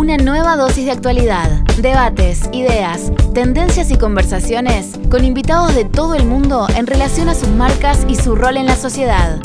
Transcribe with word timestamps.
Una 0.00 0.16
nueva 0.16 0.56
dosis 0.56 0.86
de 0.86 0.92
actualidad, 0.92 1.50
debates, 1.76 2.48
ideas, 2.54 3.12
tendencias 3.34 3.90
y 3.90 3.98
conversaciones 3.98 4.98
con 5.10 5.26
invitados 5.26 5.74
de 5.74 5.84
todo 5.84 6.14
el 6.14 6.24
mundo 6.24 6.66
en 6.74 6.86
relación 6.86 7.28
a 7.28 7.34
sus 7.34 7.50
marcas 7.50 8.06
y 8.08 8.14
su 8.14 8.34
rol 8.34 8.56
en 8.56 8.64
la 8.64 8.76
sociedad. 8.76 9.38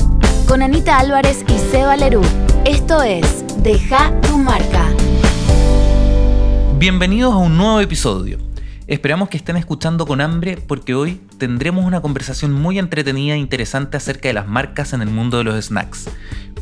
Con 0.48 0.62
Anita 0.62 0.98
Álvarez 0.98 1.44
y 1.50 1.60
Seba 1.60 1.98
Lerú. 1.98 2.22
Esto 2.64 3.04
es 3.04 3.44
Deja 3.64 4.18
tu 4.22 4.38
marca. 4.38 4.86
Bienvenidos 6.80 7.34
a 7.34 7.38
un 7.38 7.58
nuevo 7.58 7.82
episodio. 7.82 8.38
Esperamos 8.88 9.30
que 9.30 9.38
estén 9.38 9.58
escuchando 9.58 10.06
con 10.06 10.22
hambre 10.22 10.58
porque 10.58 10.94
hoy 10.94 11.20
tendremos 11.38 11.86
una 11.86 12.02
conversación 12.02 12.54
muy 12.54 12.80
entretenida 12.80 13.34
e 13.34 13.40
interesante 13.40 13.98
acerca 13.98 14.30
de 14.30 14.36
las 14.36 14.48
marcas 14.48 14.94
en 14.94 15.02
el 15.02 15.10
mundo 15.10 15.40
de 15.40 15.44
los 15.44 15.66
snacks. 15.66 16.08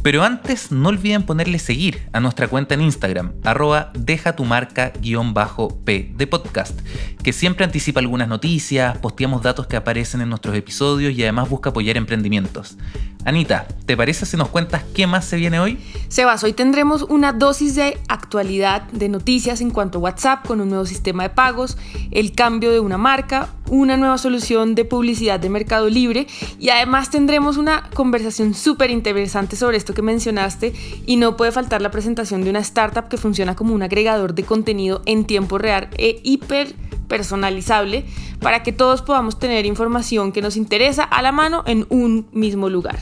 Pero 0.04 0.22
antes, 0.22 0.70
no 0.70 0.90
olviden 0.90 1.24
ponerle 1.24 1.60
seguir 1.60 2.10
a 2.12 2.20
nuestra 2.20 2.50
cuenta 2.50 2.74
en 2.74 2.82
Instagram, 2.82 3.32
arroba 3.46 3.90
deja 3.94 4.36
tu 4.36 4.44
marca-p 4.44 6.12
de 6.14 6.28
podcast, 6.28 6.78
que 7.24 7.32
siempre 7.32 7.64
anticipa 7.64 8.02
algunas 8.02 8.28
noticias, 8.28 8.98
posteamos 8.98 9.42
datos 9.42 9.66
que 9.66 9.78
aparecen 9.78 10.20
en 10.20 10.28
nuestros 10.28 10.58
episodios 10.58 11.14
y 11.14 11.24
además 11.24 11.50
busca 11.50 11.70
apoyar 11.70 11.96
emprendimientos. 11.96 12.76
Anita, 13.24 13.66
¿te 13.86 13.96
parece 13.96 14.26
si 14.26 14.36
nos 14.36 14.50
cuentas 14.50 14.84
qué 14.94 15.08
más 15.08 15.24
se 15.24 15.38
viene 15.38 15.62
hoy? 15.62 15.80
Sebas, 16.10 16.44
hoy 16.44 16.52
tendremos 16.52 17.04
una 17.04 17.32
dosis 17.32 17.76
de 17.76 17.98
actualidad 18.10 18.82
de 18.92 19.08
noticias 19.08 19.62
en 19.62 19.72
cuanto 19.72 20.00
a 20.00 20.02
WhatsApp 20.02 20.46
con 20.46 20.60
un 20.60 20.68
nuevo 20.68 20.86
sistema 20.86 21.24
de 21.24 21.30
pagos, 21.30 21.78
el 22.12 22.34
cambio 22.34 22.72
de 22.72 22.82
una 22.82 22.98
marca, 22.98 23.48
una 23.70 23.98
nueva 23.98 24.18
solución 24.18 24.76
de 24.76 24.86
publicidad 24.86 25.40
de 25.40 25.50
Mercado 25.50 25.90
Libre 25.90 26.28
y 26.60 26.70
además 26.70 27.10
tendremos 27.10 27.58
una 27.58 27.90
conversación 27.94 28.54
súper 28.54 28.90
interesante 28.90 29.56
sobre 29.56 29.78
esto 29.78 29.94
que 29.94 30.02
mencionaste 30.02 30.74
y 31.06 31.18
no 31.18 31.38
puede 31.38 31.52
faltar 31.52 31.82
la 31.82 31.92
presentación 31.92 32.44
de 32.44 32.50
una 32.50 32.60
startup 32.60 33.08
que 33.08 33.18
funciona 33.18 33.56
como 33.56 33.74
un 33.74 33.84
agregador 33.84 34.34
de 34.34 34.44
contenido 34.44 35.02
en 35.06 35.26
tiempo 35.26 35.58
real 35.58 35.90
e 35.98 36.20
hiper 36.24 36.76
personalizable 37.08 38.06
para 38.40 38.64
que 38.64 38.72
todos 38.72 39.02
podamos 39.02 39.40
tener 39.40 39.66
información 39.66 40.32
que 40.32 40.42
nos 40.42 40.58
interesa 40.58 41.04
a 41.04 41.22
la 41.22 41.32
mano 41.32 41.64
en 41.66 41.86
un 41.90 42.28
mismo 42.32 42.70
lugar. 42.70 43.00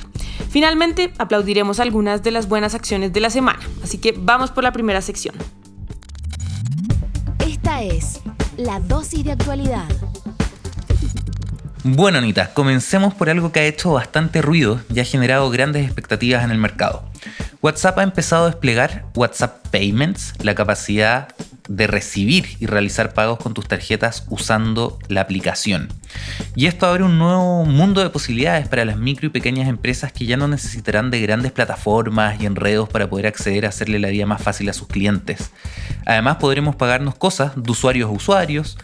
Finalmente, 0.50 1.14
aplaudiremos 1.18 1.80
algunas 1.80 2.22
de 2.23 2.31
las 2.31 2.50
buenas 2.50 2.75
acciones 2.75 3.14
de 3.14 3.22
la 3.22 3.30
semana, 3.30 3.59
así 3.84 3.98
que 4.00 4.12
vamos 4.12 4.52
por 4.52 4.64
la 4.64 4.73
primera 4.73 5.02
sección. 5.02 5.36
Esta 7.40 7.84
es 7.84 8.20
la 8.58 8.80
dosis 8.80 9.23
de 9.23 9.31
actualidad. 9.31 9.88
Bueno, 11.84 12.20
Anita, 12.20 12.54
comencemos 12.54 13.16
por 13.16 13.32
algo 13.32 13.52
que 13.52 13.62
ha 13.62 13.66
hecho 13.66 13.94
bastante 13.94 14.44
ruido 14.44 14.80
y 14.94 15.00
ha 15.00 15.04
generado 15.04 15.50
grandes 15.50 15.84
expectativas 15.84 16.44
en 16.44 16.52
el 16.52 16.60
mercado. 16.60 17.04
WhatsApp 17.64 17.98
ha 17.98 18.04
empezado 18.04 18.46
a 18.46 18.50
desplegar 18.50 19.06
WhatsApp 19.16 19.66
Payments, 19.72 20.36
la 20.44 20.54
capacidad 20.54 21.30
de 21.68 21.88
recibir 21.88 22.46
y 22.59 22.68
realizar 22.68 23.14
pagos 23.14 23.40
con 23.40 23.56
tus 23.56 23.68
tarjetas 23.68 24.26
usando 24.30 25.00
la 25.08 25.22
aplicación. 25.22 25.90
Y 26.56 26.68
esto 26.68 26.86
abre 26.86 27.04
un 27.04 27.18
nuevo 27.18 27.66
mundo 27.66 28.04
de 28.04 28.12
posibilidades 28.12 28.68
para 28.68 28.86
las 28.86 28.98
micro 28.98 29.26
y 29.26 29.30
pequeñas 29.30 29.68
empresas 29.68 30.12
que 30.12 30.28
ya 30.28 30.38
no 30.38 30.48
necesitarán 30.48 31.09
de 31.09 31.22
grandes 31.22 31.52
plataformas 31.52 32.40
y 32.40 32.46
enredos 32.46 32.90
para 32.90 33.09
poder 33.09 33.26
acceder 33.26 33.66
a 33.66 33.70
hacerle 33.70 33.98
la 33.98 34.09
vida 34.09 34.28
más 34.28 34.44
fácil 34.44 34.70
a 34.70 34.74
sus 34.74 34.88
clientes. 34.88 35.50
Además 36.06 36.38
podremos 36.38 36.76
pagarnos 36.76 37.16
cosas 37.16 37.54
de 37.56 37.72
usuarios 37.72 38.09
a 38.09 38.14
usuarios 38.14 38.78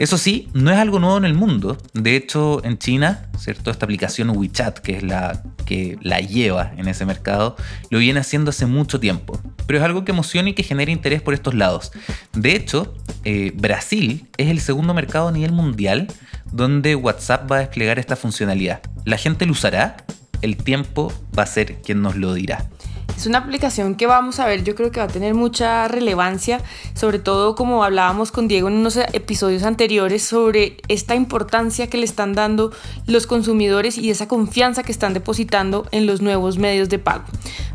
eso 0.00 0.16
sí, 0.16 0.48
no 0.54 0.70
es 0.70 0.78
algo 0.78 0.98
nuevo 0.98 1.18
en 1.18 1.26
el 1.26 1.34
mundo. 1.34 1.76
De 1.92 2.16
hecho, 2.16 2.64
en 2.64 2.78
China, 2.78 3.28
¿cierto? 3.38 3.70
Esta 3.70 3.84
aplicación 3.84 4.30
WeChat, 4.30 4.78
que 4.78 4.96
es 4.96 5.02
la 5.02 5.42
que 5.66 5.98
la 6.00 6.20
lleva 6.20 6.72
en 6.78 6.88
ese 6.88 7.04
mercado, 7.04 7.54
lo 7.90 7.98
viene 7.98 8.18
haciendo 8.18 8.48
hace 8.48 8.64
mucho 8.64 8.98
tiempo. 8.98 9.38
Pero 9.66 9.78
es 9.78 9.84
algo 9.84 10.06
que 10.06 10.12
emociona 10.12 10.48
y 10.48 10.54
que 10.54 10.62
genera 10.62 10.90
interés 10.90 11.20
por 11.20 11.34
estos 11.34 11.52
lados. 11.52 11.92
De 12.32 12.56
hecho, 12.56 12.94
eh, 13.24 13.52
Brasil 13.54 14.26
es 14.38 14.48
el 14.48 14.60
segundo 14.60 14.94
mercado 14.94 15.28
a 15.28 15.32
nivel 15.32 15.52
mundial 15.52 16.06
donde 16.50 16.94
WhatsApp 16.94 17.52
va 17.52 17.56
a 17.56 17.60
desplegar 17.60 17.98
esta 17.98 18.16
funcionalidad. 18.16 18.80
¿La 19.04 19.18
gente 19.18 19.44
lo 19.44 19.52
usará? 19.52 19.98
El 20.40 20.56
tiempo 20.56 21.12
va 21.38 21.42
a 21.42 21.46
ser 21.46 21.82
quien 21.82 22.00
nos 22.00 22.16
lo 22.16 22.32
dirá. 22.32 22.70
Es 23.20 23.26
una 23.26 23.36
aplicación 23.36 23.96
que 23.96 24.06
vamos 24.06 24.40
a 24.40 24.46
ver, 24.46 24.64
yo 24.64 24.74
creo 24.74 24.90
que 24.90 24.98
va 24.98 25.04
a 25.04 25.08
tener 25.08 25.34
mucha 25.34 25.86
relevancia, 25.88 26.62
sobre 26.94 27.18
todo 27.18 27.54
como 27.54 27.84
hablábamos 27.84 28.32
con 28.32 28.48
Diego 28.48 28.68
en 28.68 28.76
unos 28.76 28.96
episodios 28.96 29.62
anteriores 29.64 30.22
sobre 30.22 30.78
esta 30.88 31.14
importancia 31.14 31.90
que 31.90 31.98
le 31.98 32.06
están 32.06 32.32
dando 32.32 32.72
los 33.06 33.26
consumidores 33.26 33.98
y 33.98 34.08
esa 34.08 34.26
confianza 34.26 34.84
que 34.84 34.90
están 34.90 35.12
depositando 35.12 35.86
en 35.90 36.06
los 36.06 36.22
nuevos 36.22 36.56
medios 36.56 36.88
de 36.88 36.98
pago. 36.98 37.24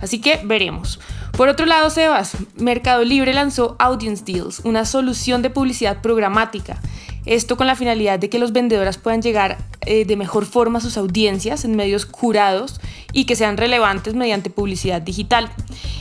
Así 0.01 0.19
que 0.19 0.41
veremos. 0.43 0.99
Por 1.37 1.47
otro 1.47 1.67
lado, 1.67 1.91
Sebas, 1.91 2.37
Mercado 2.57 3.03
Libre 3.03 3.31
lanzó 3.35 3.75
Audience 3.77 4.23
Deals, 4.25 4.61
una 4.63 4.83
solución 4.83 5.43
de 5.43 5.51
publicidad 5.51 6.01
programática. 6.01 6.79
Esto 7.27 7.55
con 7.55 7.67
la 7.67 7.75
finalidad 7.75 8.17
de 8.17 8.31
que 8.31 8.39
los 8.39 8.51
vendedores 8.51 8.97
puedan 8.97 9.21
llegar 9.21 9.57
eh, 9.85 10.05
de 10.05 10.15
mejor 10.15 10.45
forma 10.45 10.79
sus 10.79 10.97
audiencias 10.97 11.65
en 11.65 11.75
medios 11.75 12.05
curados 12.05 12.79
y 13.13 13.25
que 13.25 13.35
sean 13.35 13.57
relevantes 13.57 14.13
mediante 14.13 14.49
publicidad 14.49 15.01
digital. 15.01 15.49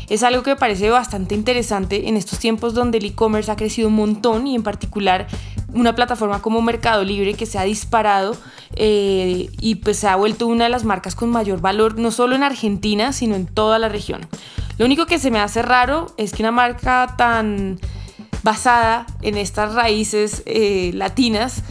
Es 0.09 0.22
algo 0.22 0.43
que 0.43 0.50
me 0.50 0.56
parece 0.56 0.91
bastante 0.91 1.34
interesante 1.34 2.09
en 2.09 2.17
estos 2.17 2.39
tiempos 2.39 2.75
donde 2.75 2.99
el 2.99 3.06
e-commerce 3.06 3.50
ha 3.50 3.56
crecido 3.56 3.89
un 3.89 3.95
montón 3.95 4.47
y 4.47 4.55
en 4.55 4.62
particular 4.62 5.27
una 5.72 5.95
plataforma 5.95 6.41
como 6.41 6.62
Mercado 6.62 7.05
Libre 7.05 7.34
que 7.34 7.47
se 7.47 7.59
ha 7.59 7.65
disparado 7.65 8.37
eh, 8.77 9.50
y 9.61 9.77
pues 9.77 9.99
se 9.99 10.09
ha 10.09 10.16
vuelto 10.16 10.47
una 10.47 10.65
de 10.65 10.71
las 10.71 10.84
marcas 10.84 11.15
con 11.15 11.31
mayor 11.31 11.61
valor 11.61 11.99
no 11.99 12.11
solo 12.11 12.37
en 12.37 12.43
Argentina 12.43 13.12
sino 13.12 13.34
en 13.34 13.47
toda 13.47 13.78
la 13.78 13.89
región. 13.89 14.27
Lo 14.78 14.84
único 14.84 15.06
que 15.06 15.19
se 15.19 15.31
me 15.31 15.41
hace 15.41 15.62
raro 15.62 16.06
es 16.16 16.33
que 16.33 16.43
una 16.43 16.53
marca 16.53 17.15
tan 17.16 17.78
basada 18.45 19.06
en 19.22 19.37
estas 19.37 19.75
raíces 19.75 20.43
eh, 20.47 20.93
latinas. 20.95 21.62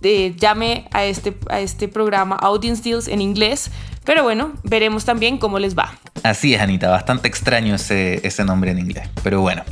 Llame 0.00 0.88
a 0.92 1.04
este, 1.04 1.36
a 1.50 1.60
este 1.60 1.88
programa 1.88 2.36
Audience 2.36 2.82
Deals 2.82 3.08
en 3.08 3.20
inglés, 3.20 3.70
pero 4.04 4.22
bueno, 4.22 4.54
veremos 4.64 5.04
también 5.04 5.38
cómo 5.38 5.58
les 5.58 5.76
va. 5.76 5.98
Así 6.22 6.54
es, 6.54 6.60
Anita, 6.60 6.88
bastante 6.88 7.28
extraño 7.28 7.74
ese, 7.74 8.26
ese 8.26 8.44
nombre 8.44 8.70
en 8.70 8.78
inglés, 8.78 9.08
pero 9.22 9.40
bueno. 9.40 9.62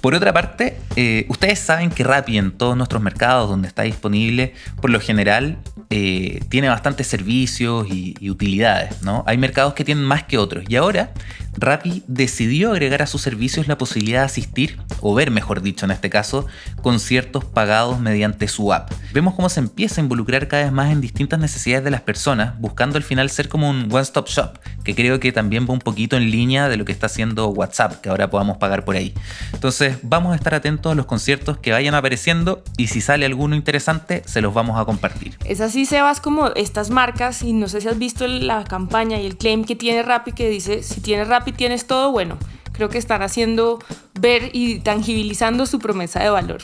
Por 0.00 0.14
otra 0.14 0.32
parte, 0.32 0.78
eh, 0.96 1.26
ustedes 1.28 1.60
saben 1.60 1.90
que 1.90 2.02
Rappi 2.02 2.36
en 2.36 2.50
todos 2.50 2.76
nuestros 2.76 3.00
mercados 3.02 3.48
donde 3.48 3.68
está 3.68 3.82
disponible, 3.82 4.54
por 4.80 4.90
lo 4.90 5.00
general, 5.00 5.58
eh, 5.90 6.40
tiene 6.48 6.68
bastantes 6.68 7.06
servicios 7.06 7.86
y, 7.88 8.30
utilidades, 8.30 9.02
¿no? 9.02 9.22
Hay 9.26 9.36
mercados 9.36 9.74
que 9.74 9.84
tienen 9.84 10.04
más 10.04 10.24
que 10.24 10.38
otros. 10.38 10.64
Y 10.68 10.76
ahora 10.76 11.12
Rappi 11.56 12.02
decidió 12.06 12.72
agregar 12.72 13.02
a 13.02 13.06
sus 13.06 13.22
servicios 13.22 13.68
la 13.68 13.78
posibilidad 13.78 14.20
de 14.20 14.26
asistir, 14.26 14.78
o 15.00 15.14
ver 15.14 15.30
mejor 15.30 15.62
dicho 15.62 15.84
en 15.84 15.90
este 15.90 16.10
caso, 16.10 16.46
conciertos 16.80 17.44
pagados 17.44 18.00
mediante 18.00 18.48
su 18.48 18.72
app. 18.72 18.90
Vemos 19.12 19.34
cómo 19.34 19.48
se 19.48 19.60
empieza 19.60 20.00
a 20.00 20.04
involucrar 20.04 20.48
cada 20.48 20.64
vez 20.64 20.72
más 20.72 20.90
en 20.90 21.00
distintas 21.00 21.38
necesidades 21.38 21.84
de 21.84 21.90
las 21.90 22.00
personas, 22.00 22.58
buscando 22.58 22.96
al 22.96 23.02
final 23.02 23.28
ser 23.30 23.48
como 23.48 23.68
un 23.68 23.88
one-stop 23.92 24.28
shop, 24.28 24.58
que 24.84 24.94
creo 24.94 25.20
que 25.20 25.32
también 25.32 25.66
va 25.68 25.72
un 25.72 25.80
poquito 25.80 26.16
en 26.16 26.30
línea 26.30 26.68
de 26.68 26.76
lo 26.76 26.84
que 26.84 26.92
está 26.92 27.06
haciendo 27.06 27.48
WhatsApp, 27.48 28.00
que 28.00 28.08
ahora 28.08 28.30
podamos 28.30 28.56
pagar 28.58 28.84
por 28.84 28.96
ahí. 28.96 29.14
Entonces 29.52 29.98
vamos 30.02 30.32
a 30.32 30.36
estar 30.36 30.54
atentos 30.54 30.92
a 30.92 30.94
los 30.94 31.06
conciertos 31.06 31.58
que 31.58 31.72
vayan 31.72 31.94
apareciendo 31.94 32.62
y 32.76 32.86
si 32.86 33.00
sale 33.00 33.26
alguno 33.26 33.54
interesante, 33.54 34.22
se 34.26 34.40
los 34.40 34.54
vamos 34.54 34.80
a 34.80 34.84
compartir. 34.84 35.36
Es 35.44 35.60
así, 35.60 35.86
Sebas, 35.86 36.20
como 36.20 36.48
estas 36.54 36.90
marcas, 36.90 37.42
y 37.42 37.52
no 37.52 37.68
sé 37.68 37.80
si 37.80 37.88
has 37.88 37.98
visto 37.98 38.26
la 38.26 38.64
campaña 38.64 39.20
y 39.20 39.26
el 39.26 39.36
claim 39.36 39.64
que 39.64 39.76
tiene 39.76 40.02
Rappi 40.02 40.32
que 40.32 40.48
dice, 40.48 40.82
si 40.82 41.00
tienes 41.00 41.28
Rappi 41.28 41.41
y 41.50 41.52
tienes 41.52 41.86
todo, 41.86 42.12
bueno, 42.12 42.38
creo 42.72 42.88
que 42.88 42.98
están 42.98 43.22
haciendo 43.22 43.78
ver 44.18 44.50
y 44.52 44.80
tangibilizando 44.80 45.66
su 45.66 45.78
promesa 45.78 46.22
de 46.22 46.30
valor. 46.30 46.62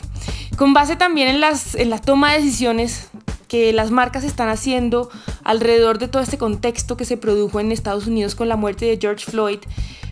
Con 0.57 0.73
base 0.73 0.95
también 0.95 1.29
en, 1.29 1.39
las, 1.39 1.75
en 1.75 1.89
la 1.89 1.99
toma 1.99 2.33
de 2.33 2.39
decisiones 2.39 3.09
que 3.47 3.73
las 3.73 3.91
marcas 3.91 4.23
están 4.23 4.49
haciendo 4.49 5.09
alrededor 5.43 5.97
de 5.97 6.07
todo 6.07 6.21
este 6.21 6.37
contexto 6.37 6.97
que 6.97 7.05
se 7.05 7.17
produjo 7.17 7.59
en 7.59 7.71
Estados 7.71 8.07
Unidos 8.07 8.35
con 8.35 8.47
la 8.47 8.55
muerte 8.55 8.85
de 8.85 8.97
George 9.01 9.25
Floyd, 9.29 9.59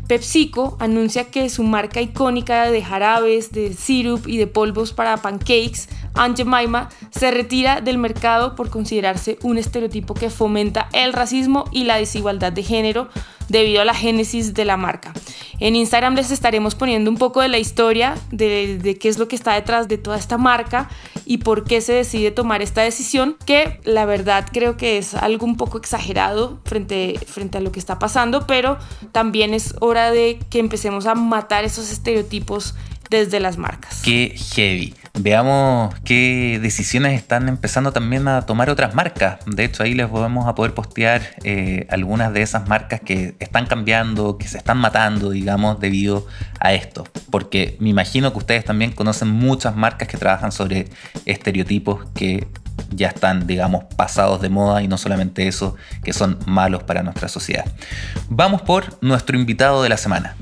PepsiCo 0.07 0.78
anuncia 0.79 1.25
que 1.25 1.49
su 1.49 1.63
marca 1.63 2.01
icónica 2.01 2.72
de 2.72 2.81
jarabes, 2.81 3.52
de 3.52 3.73
syrup 3.73 4.25
y 4.28 4.37
de 4.37 4.47
polvos 4.47 4.93
para 4.93 5.17
pancakes, 5.17 5.90
Aunt 6.14 6.37
Jemima, 6.37 6.90
se 7.11 7.29
retira 7.29 7.81
del 7.81 7.97
mercado 7.97 8.55
por 8.55 8.69
considerarse 8.69 9.37
un 9.43 9.58
estereotipo 9.58 10.14
que 10.14 10.29
fomenta 10.29 10.87
el 10.93 11.11
racismo 11.11 11.66
y 11.72 11.84
la 11.84 11.97
desigualdad 11.97 12.53
de 12.53 12.64
género 12.64 13.09
debido 13.49 13.82
a 13.82 13.85
la 13.85 13.94
génesis 13.94 14.53
de 14.53 14.66
la 14.66 14.78
marca. 14.78 15.14
En 15.59 15.76
Instagram 15.76 16.16
les 16.16 16.32
estaremos 16.32 16.76
poniendo 16.76 17.09
un 17.09 17.17
poco 17.17 17.41
de 17.41 17.47
la 17.47 17.58
historia 17.58 18.16
de, 18.32 18.97
qué 18.99 19.09
es 19.09 19.17
lo 19.17 19.28
que 19.28 19.35
está 19.35 19.53
detrás 19.53 19.88
de 19.88 19.97
toda 19.97 20.17
esta 20.17 20.38
marca 20.38 20.90
y 21.26 21.38
por 21.40 21.64
qué 21.64 21.82
se 21.82 21.94
decide 21.94 22.32
tomar 22.32 22.61
esta 22.61 22.82
decisión, 22.82 23.38
que 23.46 23.79
la 23.84 24.05
verdad 24.05 24.46
creo 24.52 24.78
que 24.78 24.97
es 24.97 25.16
algo 25.16 25.46
un 25.46 25.58
poco 25.58 25.78
exagerado 25.78 26.59
frente, 26.66 27.20
frente 27.26 27.58
a 27.58 27.61
lo 27.61 27.72
que 27.72 27.79
está 27.79 27.97
pasando, 27.99 28.46
pero 28.46 28.78
también 29.11 29.53
es 29.53 29.73
hora 29.79 30.11
de 30.11 30.40
que 30.50 30.59
empecemos 30.59 31.05
a 31.08 31.16
matar 31.16 31.66
esos 31.66 31.91
estereotipos 31.91 32.76
desde 33.09 33.40
las 33.40 33.58
marcas. 33.58 34.02
Qué 34.03 34.35
heavy. 34.55 34.93
Veamos 35.19 35.96
qué 36.03 36.59
decisiones 36.61 37.14
están 37.14 37.49
empezando 37.49 37.91
también 37.91 38.28
a 38.28 38.43
tomar 38.43 38.69
otras 38.69 38.93
marcas. 38.93 39.40
De 39.47 39.64
hecho, 39.66 39.81
ahí 39.81 39.93
les 39.93 40.09
vamos 40.11 40.47
a 40.47 40.53
poder 40.53 40.73
postear 40.73 41.22
eh, 41.43 41.87
algunas 41.90 42.34
de 42.34 42.43
esas 42.43 42.67
marcas 42.67 43.02
que 43.02 43.35
están 43.40 43.66
cambiando, 43.66 44.37
que 44.37 44.47
se 44.47 44.58
están 44.58 44.78
matando, 44.78 45.31
digamos, 45.31 45.79
debido 45.79 46.28
a 46.59 46.73
esto. 46.73 47.03
Porque 47.31 47.78
me 47.79 47.90
imagino 47.90 48.31
que 48.31 48.37
ustedes 48.37 48.64
también 48.64 48.91
conocen 48.91 49.29
muchas 49.29 49.75
marcas 49.75 50.08
que 50.08 50.17
trabajan 50.17 50.52
sobre 50.52 50.87
estereotipos 51.25 52.05
que 52.14 52.47
ya 52.91 53.08
están, 53.08 53.47
digamos, 53.47 53.85
pasados 53.96 54.40
de 54.41 54.49
moda 54.49 54.84
y 54.84 54.87
no 54.87 54.97
solamente 54.97 55.47
eso, 55.47 55.75
que 56.03 56.14
son 56.14 56.37
malos 56.46 56.84
para 56.84 57.02
nuestra 57.02 57.28
sociedad. 57.28 57.66
Vamos 58.29 58.61
por 58.61 58.97
nuestro 59.02 59.37
invitado 59.37 59.81
de 59.81 59.90
la 59.90 59.97
semana. 59.97 60.35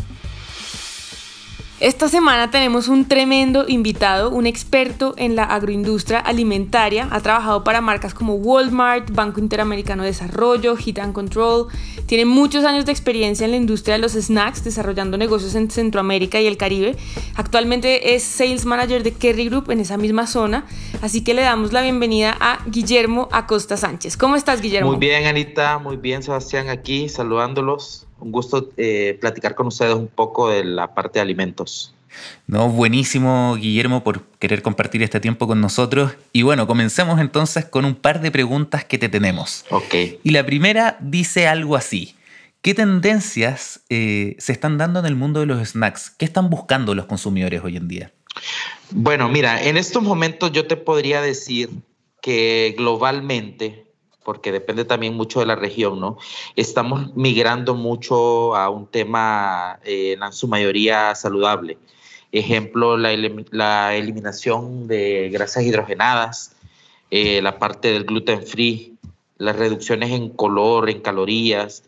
Esta 1.86 2.10
semana 2.10 2.50
tenemos 2.50 2.88
un 2.88 3.08
tremendo 3.08 3.66
invitado, 3.68 4.32
un 4.32 4.48
experto 4.48 5.14
en 5.18 5.36
la 5.36 5.44
agroindustria 5.44 6.18
alimentaria. 6.18 7.08
Ha 7.12 7.20
trabajado 7.20 7.64
para 7.64 7.80
marcas 7.80 8.16
como 8.16 8.34
Walmart, 8.34 9.12
Banco 9.12 9.40
Interamericano 9.40 10.02
de 10.02 10.10
Desarrollo, 10.10 10.76
Heat 10.78 10.98
and 10.98 11.14
Control. 11.14 11.68
Tiene 12.08 12.26
muchos 12.26 12.66
años 12.66 12.88
de 12.88 12.92
experiencia 12.92 13.46
en 13.46 13.52
la 13.52 13.58
industria 13.58 13.98
de 13.98 14.02
los 14.02 14.14
snacks, 14.14 14.64
desarrollando 14.64 15.16
negocios 15.20 15.54
en 15.54 15.70
Centroamérica 15.70 16.42
y 16.42 16.48
el 16.48 16.58
Caribe. 16.58 16.96
Actualmente 17.36 18.16
es 18.16 18.24
Sales 18.24 18.66
Manager 18.66 19.04
de 19.04 19.12
Kerry 19.14 19.48
Group 19.48 19.70
en 19.70 19.80
esa 19.80 19.98
misma 19.98 20.26
zona. 20.26 20.66
Así 21.04 21.24
que 21.24 21.36
le 21.36 21.44
damos 21.44 21.72
la 21.72 21.84
bienvenida 21.84 22.36
a 22.40 22.66
Guillermo 22.66 23.30
Acosta 23.32 23.78
Sánchez. 23.78 24.18
¿Cómo 24.18 24.36
estás, 24.36 24.60
Guillermo? 24.60 24.90
Muy 24.90 25.00
bien, 25.00 25.28
Anita. 25.28 25.78
Muy 25.78 25.98
bien, 25.98 26.24
Sebastián, 26.24 26.68
aquí 26.70 27.10
saludándolos 27.10 28.08
un 28.26 28.32
gusto 28.32 28.72
eh, 28.76 29.18
platicar 29.22 29.54
con 29.54 29.68
ustedes 29.68 29.94
un 29.94 30.08
poco 30.08 30.50
de 30.50 30.66
la 30.66 30.94
parte 30.94 31.20
de 31.20 31.22
alimentos. 31.22 31.94
No, 32.48 32.70
buenísimo, 32.70 33.56
Guillermo, 33.56 34.04
por 34.04 34.24
querer 34.40 34.62
compartir 34.62 35.04
este 35.04 35.20
tiempo 35.20 35.48
con 35.48 35.62
nosotros. 35.62 36.14
Y 36.34 36.42
bueno, 36.42 36.66
comencemos 36.66 37.20
entonces 37.20 37.66
con 37.66 37.86
un 37.86 37.94
par 37.94 38.22
de 38.22 38.32
preguntas 38.32 38.84
que 38.84 38.98
te 38.98 39.10
tenemos. 39.10 39.66
Ok. 39.70 39.94
Y 40.24 40.32
la 40.32 40.46
primera 40.46 40.98
dice 41.02 41.48
algo 41.48 41.76
así. 41.76 42.16
¿Qué 42.62 42.74
tendencias 42.74 43.82
eh, 43.90 44.36
se 44.40 44.52
están 44.52 44.80
dando 44.80 45.00
en 45.00 45.06
el 45.06 45.16
mundo 45.16 45.40
de 45.42 45.46
los 45.46 45.70
snacks? 45.70 46.10
¿Qué 46.10 46.26
están 46.26 46.50
buscando 46.50 46.96
los 46.96 47.06
consumidores 47.06 47.62
hoy 47.64 47.78
en 47.78 47.88
día? 47.88 48.12
Bueno, 48.90 49.30
mira, 49.30 49.62
en 49.62 49.78
estos 49.78 50.02
momentos 50.02 50.52
yo 50.52 50.66
te 50.66 50.76
podría 50.76 51.22
decir 51.22 51.70
que 52.22 52.74
globalmente 52.76 53.85
porque 54.26 54.52
depende 54.52 54.84
también 54.84 55.14
mucho 55.14 55.40
de 55.40 55.46
la 55.46 55.56
región, 55.56 56.00
¿no? 56.00 56.18
Estamos 56.56 57.16
migrando 57.16 57.76
mucho 57.76 58.56
a 58.56 58.70
un 58.70 58.88
tema 58.88 59.80
eh, 59.86 60.18
en 60.20 60.34
su 60.34 60.48
mayoría 60.48 61.14
saludable. 61.14 61.78
Ejemplo, 62.32 62.98
la, 62.98 63.96
eliminación 63.96 64.88
de 64.88 65.30
grasas 65.32 65.64
hidrogenadas, 65.64 66.56
eh, 67.12 67.42
la 67.42 67.60
parte 67.60 67.94
del 67.94 68.04
gluten 68.04 68.46
free, 68.46 68.98
las 69.38 69.56
reducciones 69.56 70.12
en 70.12 70.30
color, 70.30 70.90
en 70.90 71.02
calorías. 71.02 71.84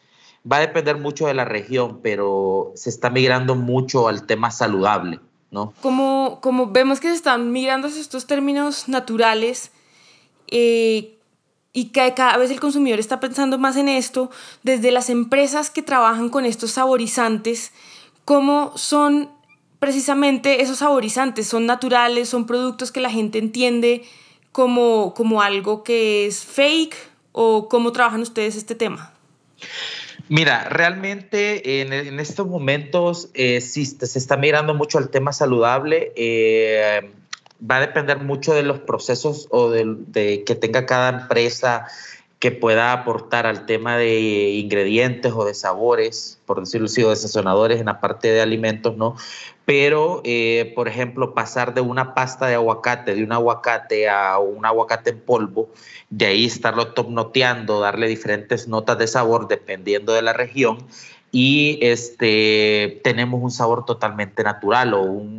Va 0.49 0.57
a 0.57 0.61
depender 0.61 0.97
mucho 0.97 1.25
de 1.25 1.33
la 1.33 1.43
región, 1.43 1.99
pero 2.03 2.71
se 2.75 2.89
está 2.91 3.09
migrando 3.09 3.55
mucho 3.55 4.07
al 4.07 4.27
tema 4.27 4.51
saludable, 4.51 5.19
¿no? 5.49 5.73
Como, 5.81 6.39
como 6.41 6.67
vemos 6.67 6.99
que 6.99 7.09
se 7.09 7.15
están 7.15 7.51
migrando 7.51 7.87
estos 7.87 8.27
términos 8.27 8.87
naturales, 8.87 9.71
eh, 10.49 11.16
y 11.73 11.89
que 11.89 12.13
cada 12.13 12.37
vez 12.37 12.51
el 12.51 12.59
consumidor 12.59 12.99
está 12.99 13.19
pensando 13.19 13.57
más 13.57 13.75
en 13.75 13.89
esto, 13.89 14.31
desde 14.63 14.91
las 14.91 15.09
empresas 15.09 15.69
que 15.69 15.81
trabajan 15.81 16.29
con 16.29 16.45
estos 16.45 16.71
saborizantes, 16.71 17.71
cómo 18.25 18.73
son 18.75 19.29
precisamente 19.79 20.61
esos 20.61 20.79
saborizantes, 20.79 21.47
son 21.47 21.65
naturales, 21.65 22.29
son 22.29 22.45
productos 22.45 22.91
que 22.91 22.99
la 22.99 23.09
gente 23.09 23.37
entiende 23.37 24.03
como, 24.51 25.13
como 25.13 25.41
algo 25.41 25.83
que 25.83 26.25
es 26.25 26.43
fake 26.43 26.95
o 27.31 27.69
cómo 27.69 27.91
trabajan 27.91 28.21
ustedes 28.21 28.55
este 28.55 28.73
tema. 28.73 29.13
Mira, 30.29 30.67
realmente 30.69 31.81
en, 31.81 32.19
estos 32.19 32.47
momentos 32.47 33.29
eh, 33.33 33.61
sí, 33.61 33.85
se 33.85 34.19
está 34.19 34.35
mirando 34.35 34.73
mucho 34.73 34.99
el 34.99 35.09
tema 35.09 35.31
saludable. 35.31 36.11
Eh, 36.15 37.11
va 37.59 37.77
a 37.77 37.81
depender 37.81 38.19
mucho 38.19 38.53
de 38.53 38.63
los 38.63 38.79
procesos 38.79 39.47
o 39.51 39.69
de, 39.69 40.43
que 40.45 40.55
tenga 40.55 40.85
cada 40.85 41.21
empresa 41.21 41.87
que 42.39 42.51
pueda 42.51 42.93
aportar 42.93 43.47
al 43.47 43.65
tema 43.65 43.97
de 43.97 44.51
ingredientes 44.51 45.33
o 45.35 45.43
de 45.43 45.55
sabores, 45.55 46.39
por 46.45 46.59
decirlo 46.59 46.85
así, 46.85 47.03
o 47.03 47.09
de 47.09 47.15
sazonadores 47.15 47.79
en 47.79 47.87
la 47.87 47.99
parte 47.99 48.27
de 48.27 48.41
alimentos, 48.41 48.95
¿no? 48.95 49.15
Pero, 49.65 50.21
eh, 50.23 50.71
por 50.75 50.87
ejemplo, 50.87 51.33
pasar 51.33 51.73
de 51.73 51.81
una 51.81 52.13
pasta 52.13 52.45
de 52.45 52.53
aguacate, 52.53 53.15
de 53.15 53.23
un 53.23 53.31
aguacate 53.31 54.07
a 54.07 54.37
un 54.37 54.65
aguacate 54.65 55.09
en 55.09 55.19
polvo, 55.19 55.69
de 56.11 56.27
ahí 56.27 56.45
estarlo 56.45 56.93
top 56.93 57.09
noteando, 57.09 57.79
darle 57.79 58.07
diferentes 58.07 58.67
notas 58.67 58.99
de 58.99 59.07
sabor 59.07 59.47
dependiendo 59.47 60.13
de 60.13 60.21
la 60.21 60.33
región, 60.33 60.77
y 61.31 61.77
este, 61.81 63.01
tenemos 63.03 63.41
un 63.41 63.51
sabor 63.51 63.85
totalmente 63.85 64.43
natural 64.43 64.93
o 64.93 65.01
un, 65.01 65.37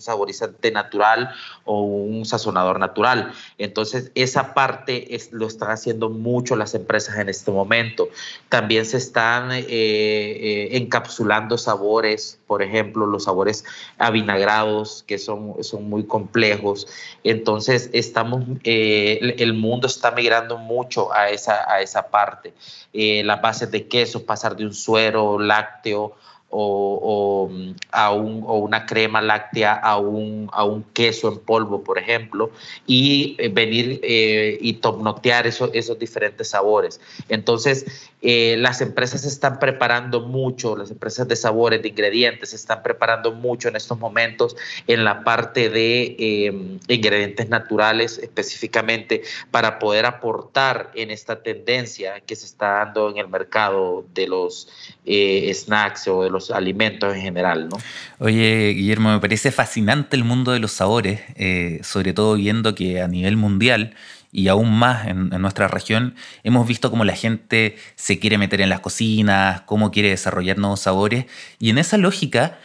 saborizante 0.00 0.70
natural 0.70 1.30
o 1.66 1.82
un 1.82 2.24
sazonador 2.24 2.78
natural. 2.78 3.32
Entonces, 3.58 4.10
esa 4.14 4.54
parte 4.54 5.14
es, 5.14 5.30
lo 5.30 5.46
están 5.46 5.70
haciendo 5.70 6.08
mucho 6.08 6.56
las 6.56 6.74
empresas 6.74 7.18
en 7.18 7.28
este 7.28 7.50
momento. 7.50 8.08
También 8.48 8.86
se 8.86 8.96
están 8.96 9.52
eh, 9.52 9.66
eh, 9.68 10.68
encapsulando 10.78 11.58
sabores, 11.58 12.40
por 12.46 12.62
ejemplo, 12.62 13.04
los 13.04 13.24
sabores 13.24 13.66
avinagrados, 13.98 15.04
que 15.06 15.18
son, 15.18 15.62
son 15.62 15.90
muy 15.90 16.04
complejos. 16.04 16.86
Entonces, 17.22 17.90
estamos, 17.92 18.42
eh, 18.64 19.34
el 19.36 19.52
mundo 19.52 19.86
está 19.86 20.12
migrando 20.12 20.56
mucho 20.56 21.12
a 21.12 21.28
esa, 21.28 21.70
a 21.70 21.82
esa 21.82 22.08
parte. 22.08 22.54
las 22.94 23.42
bases 23.42 23.70
de 23.70 23.86
queso, 23.86 24.24
pasar 24.24 24.56
de 24.56 24.64
un 24.64 24.72
suero, 24.72 25.19
lácteo 25.38 26.16
o, 26.50 27.50
a 27.92 28.12
un, 28.12 28.42
o 28.46 28.58
una 28.58 28.86
crema 28.86 29.22
láctea 29.22 29.74
a 29.74 29.98
un, 29.98 30.48
a 30.52 30.64
un 30.64 30.82
queso 30.92 31.28
en 31.28 31.38
polvo, 31.38 31.82
por 31.82 31.98
ejemplo, 31.98 32.50
y 32.86 33.36
eh, 33.38 33.48
venir 33.48 34.00
eh, 34.02 34.58
y 34.60 34.74
topnotear 34.74 35.46
esos, 35.46 35.70
esos 35.72 35.98
diferentes 35.98 36.48
sabores. 36.48 37.00
Entonces, 37.28 38.10
eh, 38.22 38.56
las 38.58 38.80
empresas 38.80 39.22
se 39.22 39.28
están 39.28 39.58
preparando 39.58 40.20
mucho, 40.20 40.76
las 40.76 40.90
empresas 40.90 41.28
de 41.28 41.36
sabores, 41.36 41.82
de 41.82 41.88
ingredientes, 41.88 42.50
se 42.50 42.56
están 42.56 42.82
preparando 42.82 43.32
mucho 43.32 43.68
en 43.68 43.76
estos 43.76 43.98
momentos 43.98 44.56
en 44.86 45.04
la 45.04 45.24
parte 45.24 45.70
de 45.70 46.16
em, 46.18 46.78
ingredientes 46.88 47.48
naturales 47.48 48.18
específicamente 48.18 49.22
para 49.50 49.78
poder 49.78 50.04
aportar 50.04 50.90
en 50.94 51.10
esta 51.10 51.42
tendencia 51.42 52.20
que 52.20 52.36
se 52.36 52.46
está 52.46 52.84
dando 52.84 53.08
en 53.08 53.18
el 53.18 53.28
mercado 53.28 54.04
de 54.12 54.26
los 54.26 54.68
snacks 55.06 56.08
o 56.08 56.22
de 56.22 56.30
los 56.30 56.39
alimentos 56.50 57.14
en 57.14 57.20
general, 57.20 57.68
¿no? 57.68 57.76
Oye, 58.18 58.72
Guillermo, 58.74 59.12
me 59.12 59.20
parece 59.20 59.52
fascinante 59.52 60.16
el 60.16 60.24
mundo 60.24 60.52
de 60.52 60.60
los 60.60 60.72
sabores, 60.72 61.20
eh, 61.34 61.80
sobre 61.82 62.14
todo 62.14 62.36
viendo 62.36 62.74
que 62.74 63.02
a 63.02 63.08
nivel 63.08 63.36
mundial 63.36 63.94
y 64.32 64.48
aún 64.48 64.72
más 64.72 65.06
en, 65.08 65.28
nuestra 65.28 65.68
región, 65.68 66.14
hemos 66.44 66.66
visto 66.66 66.90
cómo 66.90 67.04
la 67.04 67.16
gente 67.16 67.76
se 67.96 68.18
quiere 68.18 68.38
meter 68.38 68.60
en 68.60 68.68
las 68.68 68.80
cocinas, 68.80 69.62
cómo 69.62 69.90
quiere 69.90 70.10
desarrollar 70.10 70.58
nuevos 70.58 70.80
sabores, 70.80 71.26
y 71.58 71.70
en 71.70 71.78
esa 71.78 71.98
lógica, 71.98 72.58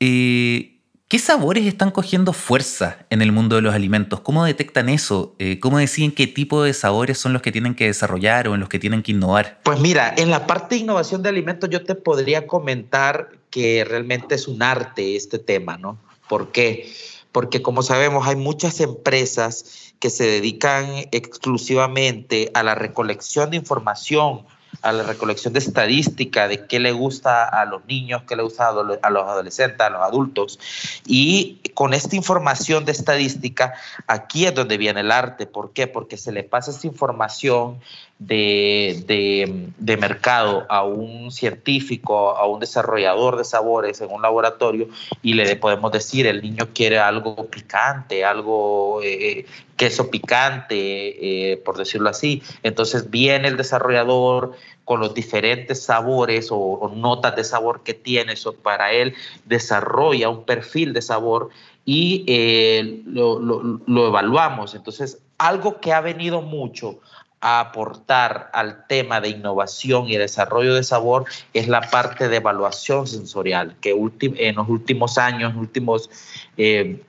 eh, 0.00 0.73
¿Qué 1.14 1.20
sabores 1.20 1.64
están 1.64 1.92
cogiendo 1.92 2.32
fuerza 2.32 3.06
en 3.08 3.22
el 3.22 3.30
mundo 3.30 3.54
de 3.54 3.62
los 3.62 3.72
alimentos? 3.72 4.18
¿Cómo 4.18 4.44
detectan 4.44 4.88
eso? 4.88 5.36
Eh, 5.38 5.60
¿Cómo 5.60 5.78
deciden 5.78 6.10
qué 6.10 6.26
tipo 6.26 6.64
de 6.64 6.74
sabores 6.74 7.18
son 7.18 7.32
los 7.32 7.40
que 7.40 7.52
tienen 7.52 7.76
que 7.76 7.86
desarrollar 7.86 8.48
o 8.48 8.54
en 8.54 8.58
los 8.58 8.68
que 8.68 8.80
tienen 8.80 9.00
que 9.00 9.12
innovar? 9.12 9.60
Pues 9.62 9.78
mira, 9.78 10.12
en 10.16 10.28
la 10.32 10.48
parte 10.48 10.74
de 10.74 10.80
innovación 10.80 11.22
de 11.22 11.28
alimentos 11.28 11.70
yo 11.70 11.84
te 11.84 11.94
podría 11.94 12.48
comentar 12.48 13.30
que 13.50 13.84
realmente 13.84 14.34
es 14.34 14.48
un 14.48 14.60
arte 14.60 15.14
este 15.14 15.38
tema, 15.38 15.78
¿no? 15.78 15.98
¿Por 16.28 16.50
qué? 16.50 16.92
Porque 17.30 17.62
como 17.62 17.84
sabemos 17.84 18.26
hay 18.26 18.34
muchas 18.34 18.80
empresas 18.80 19.92
que 20.00 20.10
se 20.10 20.24
dedican 20.24 20.96
exclusivamente 21.12 22.50
a 22.54 22.64
la 22.64 22.74
recolección 22.74 23.52
de 23.52 23.58
información 23.58 24.46
a 24.82 24.92
la 24.92 25.02
recolección 25.02 25.52
de 25.52 25.58
estadística 25.58 26.48
de 26.48 26.66
qué 26.66 26.80
le 26.80 26.92
gusta 26.92 27.44
a 27.44 27.64
los 27.64 27.84
niños, 27.86 28.22
qué 28.26 28.36
le 28.36 28.42
gusta 28.42 28.68
a 28.68 29.10
los 29.10 29.28
adolescentes, 29.28 29.80
a 29.80 29.90
los 29.90 30.02
adultos. 30.02 30.58
Y 31.06 31.60
con 31.74 31.94
esta 31.94 32.16
información 32.16 32.84
de 32.84 32.92
estadística, 32.92 33.74
aquí 34.06 34.46
es 34.46 34.54
donde 34.54 34.76
viene 34.76 35.00
el 35.00 35.10
arte. 35.10 35.46
¿Por 35.46 35.72
qué? 35.72 35.86
Porque 35.86 36.16
se 36.16 36.32
le 36.32 36.44
pasa 36.44 36.70
esta 36.70 36.86
información 36.86 37.80
de, 38.18 39.66
de, 39.78 39.96
mercado 39.96 40.64
a 40.68 40.84
un 40.84 41.30
científico, 41.30 42.36
a 42.36 42.46
un 42.46 42.60
desarrollador 42.60 43.36
de 43.36 43.44
sabores 43.44 44.00
en 44.00 44.10
un 44.10 44.22
laboratorio 44.22 44.88
y 45.22 45.34
le 45.34 45.56
podemos 45.56 45.92
decir, 45.92 46.26
el 46.26 46.42
niño 46.42 46.68
quiere 46.74 46.98
algo 46.98 47.46
picante, 47.46 48.24
algo 48.24 49.00
eh, 49.02 49.46
queso 49.76 50.10
picante, 50.10 51.52
eh, 51.52 51.56
por 51.58 51.76
decirlo 51.76 52.08
así. 52.08 52.42
Entonces 52.62 53.10
viene 53.10 53.48
el 53.48 53.56
desarrollador 53.56 54.52
con 54.84 55.00
los 55.00 55.14
diferentes 55.14 55.82
sabores 55.82 56.48
o, 56.50 56.92
notas 56.94 57.34
de 57.36 57.44
sabor 57.44 57.82
que 57.82 57.94
tiene, 57.94 58.34
para 58.62 58.92
él 58.92 59.14
desarrolla 59.44 60.28
un 60.28 60.44
perfil 60.44 60.92
de 60.92 61.02
sabor 61.02 61.50
y 61.84 62.24
eh, 62.26 63.02
lo, 63.06 63.38
lo, 63.40 64.06
evaluamos. 64.06 64.74
Entonces, 64.74 65.18
algo 65.38 65.80
que 65.80 65.92
ha 65.92 66.00
venido 66.00 66.42
mucho 66.42 67.00
a 67.44 67.60
aportar 67.60 68.48
al 68.54 68.86
tema 68.86 69.20
de 69.20 69.28
innovación 69.28 70.08
y 70.08 70.16
desarrollo 70.16 70.72
de 70.74 70.82
sabor 70.82 71.26
es 71.52 71.68
la 71.68 71.82
parte 71.82 72.30
de 72.30 72.36
evaluación 72.36 73.06
sensorial, 73.06 73.76
que 73.82 73.90
en 73.90 74.56
los 74.56 74.66
últimos 74.66 75.18
años, 75.18 75.50
en 75.50 75.56
los 75.56 75.66
últimos 75.66 76.08
10, 76.56 77.00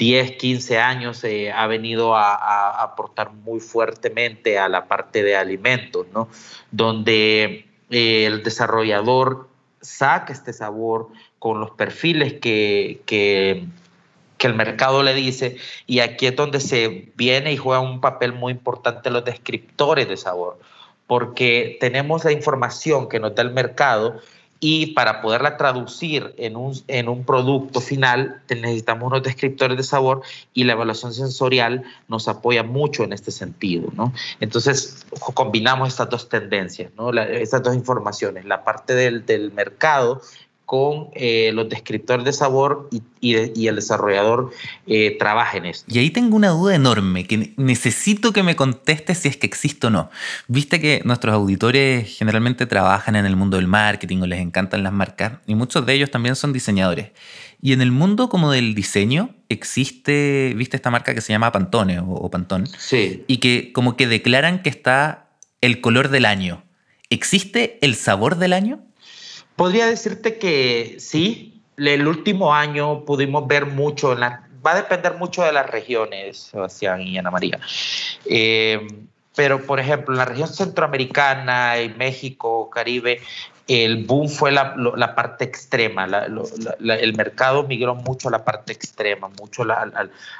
eh, 0.00 0.36
15 0.36 0.78
años, 0.78 1.24
eh, 1.24 1.50
ha 1.50 1.66
venido 1.66 2.14
a, 2.14 2.82
aportar 2.82 3.32
muy 3.32 3.60
fuertemente 3.60 4.58
a 4.58 4.68
la 4.68 4.88
parte 4.88 5.22
de 5.22 5.36
alimentos, 5.36 6.06
¿no? 6.12 6.28
donde 6.70 7.64
eh, 7.88 8.26
el 8.26 8.42
desarrollador 8.42 9.48
saca 9.80 10.34
este 10.34 10.52
sabor 10.52 11.08
con 11.38 11.60
los 11.60 11.70
perfiles 11.70 12.34
que, 12.34 13.00
que 13.06 13.64
que 14.38 14.46
el 14.46 14.54
mercado 14.54 15.02
le 15.02 15.14
dice, 15.14 15.56
y 15.86 15.98
aquí 15.98 16.26
es 16.26 16.36
donde 16.36 16.60
se 16.60 17.12
viene 17.16 17.52
y 17.52 17.56
juega 17.56 17.80
un 17.80 18.00
papel 18.00 18.32
muy 18.32 18.52
importante 18.52 19.10
los 19.10 19.24
descriptores 19.24 20.08
de 20.08 20.16
sabor, 20.16 20.58
porque 21.06 21.76
tenemos 21.80 22.24
la 22.24 22.32
información 22.32 23.08
que 23.08 23.20
nos 23.20 23.34
da 23.34 23.42
el 23.42 23.50
mercado 23.50 24.20
y 24.60 24.86
para 24.86 25.20
poderla 25.22 25.56
traducir 25.56 26.34
en 26.36 26.56
un, 26.56 26.74
en 26.88 27.08
un 27.08 27.24
producto 27.24 27.80
final 27.80 28.42
necesitamos 28.48 29.06
unos 29.06 29.22
descriptores 29.22 29.76
de 29.76 29.84
sabor 29.84 30.22
y 30.52 30.64
la 30.64 30.72
evaluación 30.72 31.14
sensorial 31.14 31.84
nos 32.08 32.26
apoya 32.26 32.64
mucho 32.64 33.04
en 33.04 33.12
este 33.12 33.30
sentido. 33.30 33.90
¿no? 33.94 34.12
Entonces 34.40 35.06
combinamos 35.34 35.88
estas 35.88 36.10
dos 36.10 36.28
tendencias, 36.28 36.90
¿no? 36.96 37.12
estas 37.12 37.62
dos 37.62 37.74
informaciones, 37.74 38.46
la 38.46 38.64
parte 38.64 38.94
del, 38.94 39.24
del 39.26 39.52
mercado 39.52 40.22
con 40.68 41.08
eh, 41.14 41.50
los 41.54 41.66
descriptores 41.70 42.26
de 42.26 42.32
sabor 42.34 42.90
y, 43.22 43.36
el 43.66 43.76
desarrollador 43.76 44.50
eh, 44.86 45.16
trabaja 45.18 45.56
en 45.56 45.64
esto. 45.64 45.86
Y 45.88 45.98
ahí 45.98 46.10
tengo 46.10 46.36
una 46.36 46.50
duda 46.50 46.74
enorme 46.74 47.26
que 47.26 47.54
necesito 47.56 48.34
que 48.34 48.42
me 48.42 48.54
contestes 48.54 49.16
si 49.16 49.28
es 49.28 49.38
que 49.38 49.46
existe 49.46 49.86
o 49.86 49.90
no. 49.90 50.10
Viste 50.46 50.78
que 50.78 51.00
nuestros 51.06 51.34
auditores 51.34 52.14
generalmente 52.14 52.66
trabajan 52.66 53.16
en 53.16 53.24
el 53.24 53.34
mundo 53.34 53.56
del 53.56 53.66
marketing 53.66 54.18
o 54.18 54.26
les 54.26 54.40
encantan 54.40 54.82
las 54.82 54.92
marcas 54.92 55.38
y 55.46 55.54
muchos 55.54 55.86
de 55.86 55.94
ellos 55.94 56.10
también 56.10 56.36
son 56.36 56.52
diseñadores. 56.52 57.12
Y 57.62 57.72
en 57.72 57.80
el 57.80 57.90
mundo 57.90 58.28
como 58.28 58.52
del 58.52 58.74
diseño 58.74 59.30
existe, 59.48 60.52
viste 60.54 60.76
esta 60.76 60.90
marca 60.90 61.14
que 61.14 61.22
se 61.22 61.32
llama 61.32 61.50
Pantone 61.50 62.00
o, 62.00 62.10
o 62.10 62.30
Pantón. 62.30 62.66
Sí. 62.66 63.24
Y 63.26 63.38
que 63.38 63.72
como 63.72 63.96
que 63.96 64.06
declaran 64.06 64.60
que 64.60 64.68
está 64.68 65.30
el 65.62 65.80
color 65.80 66.10
del 66.10 66.26
año. 66.26 66.62
¿Existe 67.08 67.78
el 67.80 67.94
sabor 67.94 68.36
del 68.36 68.52
año? 68.52 68.82
Podría 69.58 69.86
decirte 69.86 70.38
que 70.38 70.98
sí, 71.00 71.60
el 71.76 72.06
último 72.06 72.54
año 72.54 73.04
pudimos 73.04 73.48
ver 73.48 73.66
mucho, 73.66 74.16
va 74.16 74.70
a 74.70 74.74
depender 74.76 75.14
mucho 75.14 75.42
de 75.42 75.50
las 75.50 75.68
regiones, 75.68 76.38
Sebastián 76.38 77.02
y 77.02 77.18
Ana 77.18 77.32
María. 77.32 77.58
Eh, 78.24 78.86
pero, 79.34 79.60
por 79.66 79.80
ejemplo, 79.80 80.14
en 80.14 80.18
la 80.18 80.26
región 80.26 80.46
centroamericana, 80.46 81.76
en 81.76 81.98
México, 81.98 82.70
Caribe, 82.70 83.20
el 83.66 84.04
boom 84.04 84.28
fue 84.28 84.52
la, 84.52 84.76
parte 85.16 85.44
extrema. 85.44 86.04
el 86.04 87.16
mercado 87.16 87.64
migró 87.64 87.96
mucho 87.96 88.28
a 88.28 88.30
la 88.30 88.44
parte 88.44 88.72
extrema, 88.72 89.28
mucho 89.40 89.64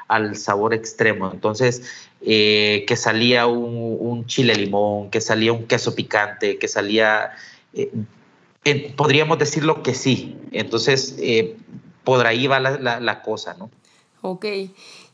al, 0.07 0.35
sabor 0.37 0.73
extremo. 0.73 1.29
Entonces, 1.29 2.07
eh, 2.21 2.85
que 2.87 2.95
salía 2.95 3.47
un, 3.47 4.25
chile 4.27 4.55
limón, 4.55 5.09
que 5.09 5.19
salía 5.19 5.51
un 5.51 5.67
queso 5.67 5.93
picante, 5.93 6.57
que 6.57 6.69
salía 6.69 7.33
eh, 7.73 7.91
eh, 8.65 8.93
podríamos 8.95 9.37
decirlo 9.39 9.83
que 9.83 9.93
sí. 9.93 10.37
Entonces, 10.51 11.15
eh, 11.19 11.57
por 12.03 12.25
ahí 12.25 12.47
va 12.47 12.59
la, 12.59 13.21
cosa, 13.21 13.55
¿no? 13.57 13.69
Ok. 14.21 14.45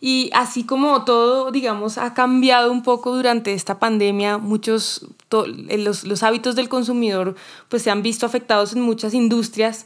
Y 0.01 0.29
así 0.33 0.65
como 0.65 1.05
todo, 1.05 1.51
digamos, 1.51 1.97
ha 1.97 2.13
cambiado 2.13 2.71
un 2.71 2.83
poco 2.83 3.15
durante 3.15 3.53
esta 3.53 3.79
pandemia, 3.79 4.37
muchos, 4.37 5.07
eh, 5.69 5.77
los, 5.77 6.23
hábitos 6.23 6.55
del 6.55 6.69
consumidor 6.69 7.35
pues 7.69 7.83
se 7.83 7.91
han 7.91 8.01
visto 8.01 8.25
afectados 8.25 8.73
en 8.73 8.81
muchas 8.81 9.13
industrias. 9.13 9.85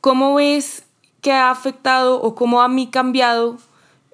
¿Cómo 0.00 0.34
ves 0.34 0.84
que 1.22 1.32
ha 1.32 1.50
afectado 1.50 2.20
o 2.20 2.34
cómo 2.34 2.60
ha 2.60 2.68
mí 2.68 2.88
cambiado 2.88 3.56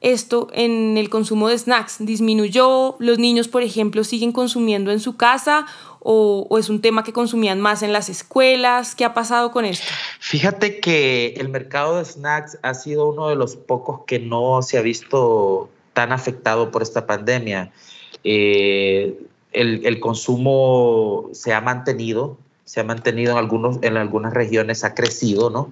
esto 0.01 0.49
en 0.53 0.97
el 0.97 1.11
consumo 1.11 1.49
de 1.49 1.59
snacks? 1.59 1.97
¿Disminuyó? 2.01 2.97
¿Los 2.99 3.19
niños, 3.19 3.49
por 3.49 3.63
ejemplo, 3.63 4.05
siguen 4.05 4.33
consumiendo 4.33 4.91
en 4.93 5.01
su 5.01 5.17
casa 5.17 5.67
o, 6.01 6.47
es 6.59 6.69
un 6.71 6.81
tema 6.81 7.05
que 7.05 7.13
consumían 7.13 7.61
más 7.61 7.83
en 7.83 7.93
las 7.93 8.09
escuelas? 8.09 8.95
¿Qué 8.95 9.05
ha 9.05 9.15
pasado 9.15 9.53
con 9.53 9.65
esto? 9.65 9.87
Fíjate 10.19 10.81
que 10.81 11.35
el 11.37 11.49
mercado 11.49 11.99
de 11.99 12.05
snacks 12.05 12.59
ha 12.63 12.75
sido 12.75 13.09
uno 13.09 13.29
de 13.29 13.37
los 13.37 13.57
pocos 13.57 14.01
que 14.07 14.19
no 14.19 14.63
se 14.63 14.79
ha 14.79 14.83
visto 14.83 15.69
tan 15.93 16.13
afectado 16.13 16.71
por 16.71 16.83
esta 16.83 17.07
pandemia. 17.07 17.73
Eh, 18.25 19.19
el, 19.53 20.01
consumo 20.01 21.29
se 21.33 21.53
ha 21.53 21.61
mantenido, 21.61 22.39
se 22.65 22.81
ha 22.81 22.85
mantenido 22.85 23.33
en, 23.33 23.39
algunos, 23.39 23.79
en 23.83 23.97
algunas 23.97 24.33
regiones, 24.33 24.85
ha 24.85 24.95
crecido, 24.95 25.51
¿no? 25.51 25.71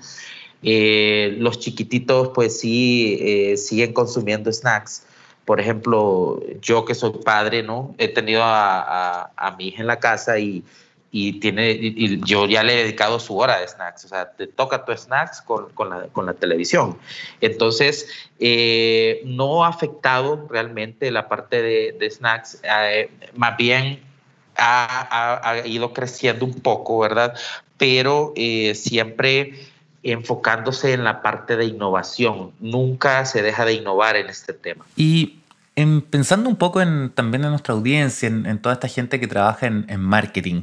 Eh, 0.62 1.36
los 1.38 1.60
chiquititos 1.60 2.30
pues 2.34 2.58
sí 2.58 3.16
eh, 3.20 3.56
siguen 3.56 3.92
consumiendo 3.92 4.52
snacks, 4.52 5.04
por 5.44 5.60
ejemplo, 5.60 6.42
yo 6.60 6.84
que 6.84 6.94
soy 6.94 7.12
padre, 7.24 7.62
¿no? 7.62 7.94
He 7.96 8.08
tenido 8.08 8.42
a, 8.44 9.54
mi 9.56 9.68
hija 9.68 9.80
en 9.80 9.86
la 9.86 9.98
casa 9.98 10.38
y, 10.38 10.62
tiene, 11.40 11.70
y 11.70 12.20
yo 12.22 12.46
ya 12.46 12.62
le 12.62 12.74
he 12.74 12.82
dedicado 12.82 13.18
su 13.18 13.38
hora 13.38 13.60
de 13.60 13.66
snacks, 13.68 14.04
o 14.04 14.08
sea, 14.08 14.30
te 14.32 14.46
toca 14.46 14.84
tu 14.84 14.94
snacks 14.94 15.40
con, 15.40 15.70
la, 16.26 16.34
televisión. 16.34 16.98
Entonces, 17.40 18.08
eh, 18.38 19.22
no 19.24 19.64
ha 19.64 19.68
afectado 19.68 20.46
realmente 20.50 21.10
la 21.10 21.28
parte 21.28 21.62
de, 21.62 22.10
snacks, 22.10 22.60
más 23.34 23.56
bien 23.56 24.02
ha, 24.56 25.62
ido 25.64 25.94
creciendo 25.94 26.44
un 26.44 26.60
poco, 26.60 26.98
¿verdad? 26.98 27.34
Pero 27.78 28.34
siempre 28.74 29.54
enfocándose 30.12 30.92
en 30.92 31.04
la 31.04 31.22
parte 31.22 31.56
de 31.56 31.64
innovación. 31.64 32.52
Nunca 32.60 33.24
se 33.24 33.42
deja 33.42 33.64
de 33.64 33.74
innovar 33.74 34.16
en 34.16 34.28
este 34.28 34.52
tema. 34.52 34.84
Y 34.96 35.38
en, 35.76 36.02
pensando 36.02 36.48
un 36.48 36.56
poco 36.56 36.80
en, 36.80 37.10
también 37.10 37.44
en 37.44 37.50
nuestra 37.50 37.74
audiencia, 37.74 38.26
en, 38.28 38.58
toda 38.58 38.74
esta 38.74 38.88
gente 38.88 39.20
que 39.20 39.26
trabaja 39.26 39.66
en, 39.66 40.00
marketing, 40.00 40.62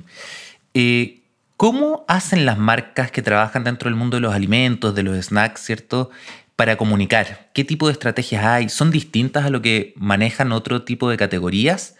eh, 0.73 1.21
¿cómo 1.57 2.03
hacen 2.07 2.45
las 2.45 2.57
marcas 2.57 3.11
que 3.11 3.21
trabajan 3.21 3.63
dentro 3.63 3.89
del 3.89 3.95
mundo 3.95 4.17
de 4.17 4.21
los 4.21 4.33
alimentos, 4.33 4.93
de 4.93 5.03
los 5.03 5.25
snacks, 5.25 5.61
¿cierto? 5.61 6.09
Para 6.55 6.77
comunicar, 6.77 7.49
¿qué 7.53 7.63
tipo 7.63 7.87
de 7.87 7.93
estrategias 7.93 8.43
hay? 8.43 8.69
¿Son 8.69 8.91
distintas 8.91 9.45
a 9.45 9.49
lo 9.49 9.61
que 9.61 9.93
manejan 9.95 10.51
otro 10.51 10.83
tipo 10.83 11.09
de 11.09 11.17
categorías? 11.17 11.95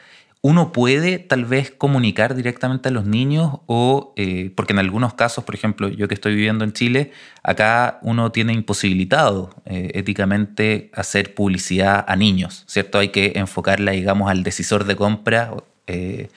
Uno 0.45 0.71
puede 0.71 1.17
tal 1.17 1.43
vez 1.43 1.71
comunicar 1.71 2.35
directamente 2.35 2.89
a 2.89 2.91
los 2.91 3.05
niños 3.05 3.61
o, 3.65 4.13
eh, 4.15 4.51
porque 4.55 4.73
en 4.73 4.79
algunos 4.79 5.15
casos, 5.15 5.43
por 5.43 5.55
ejemplo, 5.55 5.89
yo 5.89 6.07
que 6.07 6.13
estoy 6.13 6.35
viviendo 6.35 6.63
en 6.63 6.71
Chile, 6.71 7.11
acá 7.41 7.97
uno 8.03 8.31
tiene 8.31 8.53
imposibilitado 8.53 9.49
eh, 9.65 9.89
éticamente 9.95 10.91
hacer 10.93 11.33
publicidad 11.33 12.05
a 12.07 12.15
niños, 12.15 12.63
¿cierto? 12.67 12.99
Hay 12.99 13.09
que 13.09 13.33
enfocarla, 13.37 13.93
digamos, 13.93 14.29
al 14.29 14.43
decisor 14.43 14.83
de 14.83 14.95
compra, 14.95 15.51
eh, 15.87 16.29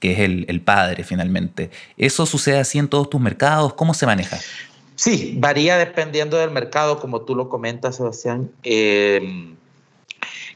que 0.00 0.14
es 0.14 0.18
el, 0.18 0.44
el, 0.48 0.60
padre 0.60 1.04
finalmente. 1.04 1.70
¿Eso 1.96 2.26
sucede 2.26 2.58
así 2.58 2.80
en 2.80 2.88
todos 2.88 3.08
tus 3.10 3.20
mercados? 3.20 3.74
¿Cómo 3.74 3.94
se 3.94 4.06
maneja? 4.06 4.40
Sí, 4.96 5.36
varía 5.38 5.76
dependiendo 5.76 6.36
del 6.36 6.50
mercado, 6.50 6.98
como 6.98 7.20
tú 7.20 7.36
lo 7.36 7.48
comentas, 7.48 7.94
Sebastián 7.94 8.50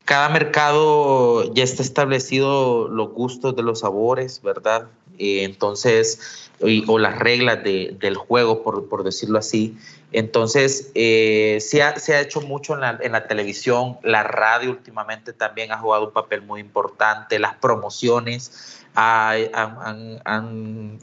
cada 0.05 0.29
mercado 0.29 1.53
ya 1.55 1.65
está 1.65 1.83
establecido 1.83 2.89
los 2.89 3.11
gustos 3.11 3.57
de 3.57 3.63
los 3.63 3.81
sabores, 3.81 4.41
¿verdad? 4.43 4.89
entonces, 5.19 6.51
o 6.87 6.99
las 6.99 7.19
reglas 7.19 7.63
del 7.63 8.17
juego, 8.17 8.63
por, 8.63 9.05
decirlo 9.05 9.39
así. 9.39 9.77
Entonces, 10.13 10.91
eh, 10.95 11.59
se, 11.61 11.83
ha, 11.83 11.95
hecho 12.21 12.41
mucho 12.41 12.75
en 12.75 12.81
la, 13.13 13.27
televisión, 13.27 13.99
la 14.03 14.23
radio 14.23 14.71
últimamente 14.71 15.33
también 15.33 15.73
ha 15.73 15.79
jugado 15.79 16.07
un 16.07 16.13
papel 16.13 16.43
muy 16.43 16.61
importante, 16.61 17.39
las 17.39 17.55
promociones 17.57 18.83
han, 18.95 20.21
han, 20.25 20.99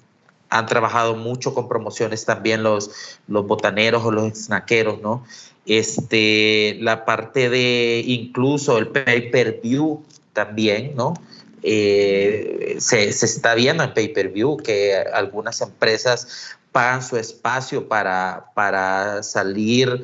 trabajado 0.68 1.16
mucho 1.16 1.54
con 1.54 1.68
promociones 1.68 2.26
también 2.26 2.64
los, 2.64 3.20
los 3.28 3.46
botaneros 3.46 4.04
o 4.06 4.12
los 4.12 4.34
snackeros, 4.34 5.02
¿no? 5.02 5.24
Este, 5.66 6.78
la 6.82 7.06
parte 7.06 7.50
de 7.50 8.04
incluso 8.06 8.78
el 8.78 8.88
pay-per-view 8.88 10.04
también, 10.34 10.94
¿no? 10.96 11.14
se, 11.62 12.80
se, 12.80 13.26
está 13.26 13.56
viendo 13.56 13.84
en 13.84 13.94
pay-per-view 13.94 14.58
que 14.58 14.98
algunas 15.14 15.62
empresas 15.62 16.58
pagan 16.74 17.02
su 17.02 17.16
espacio 17.16 17.88
para, 17.88 18.48
para 18.54 19.24
salir 19.24 20.04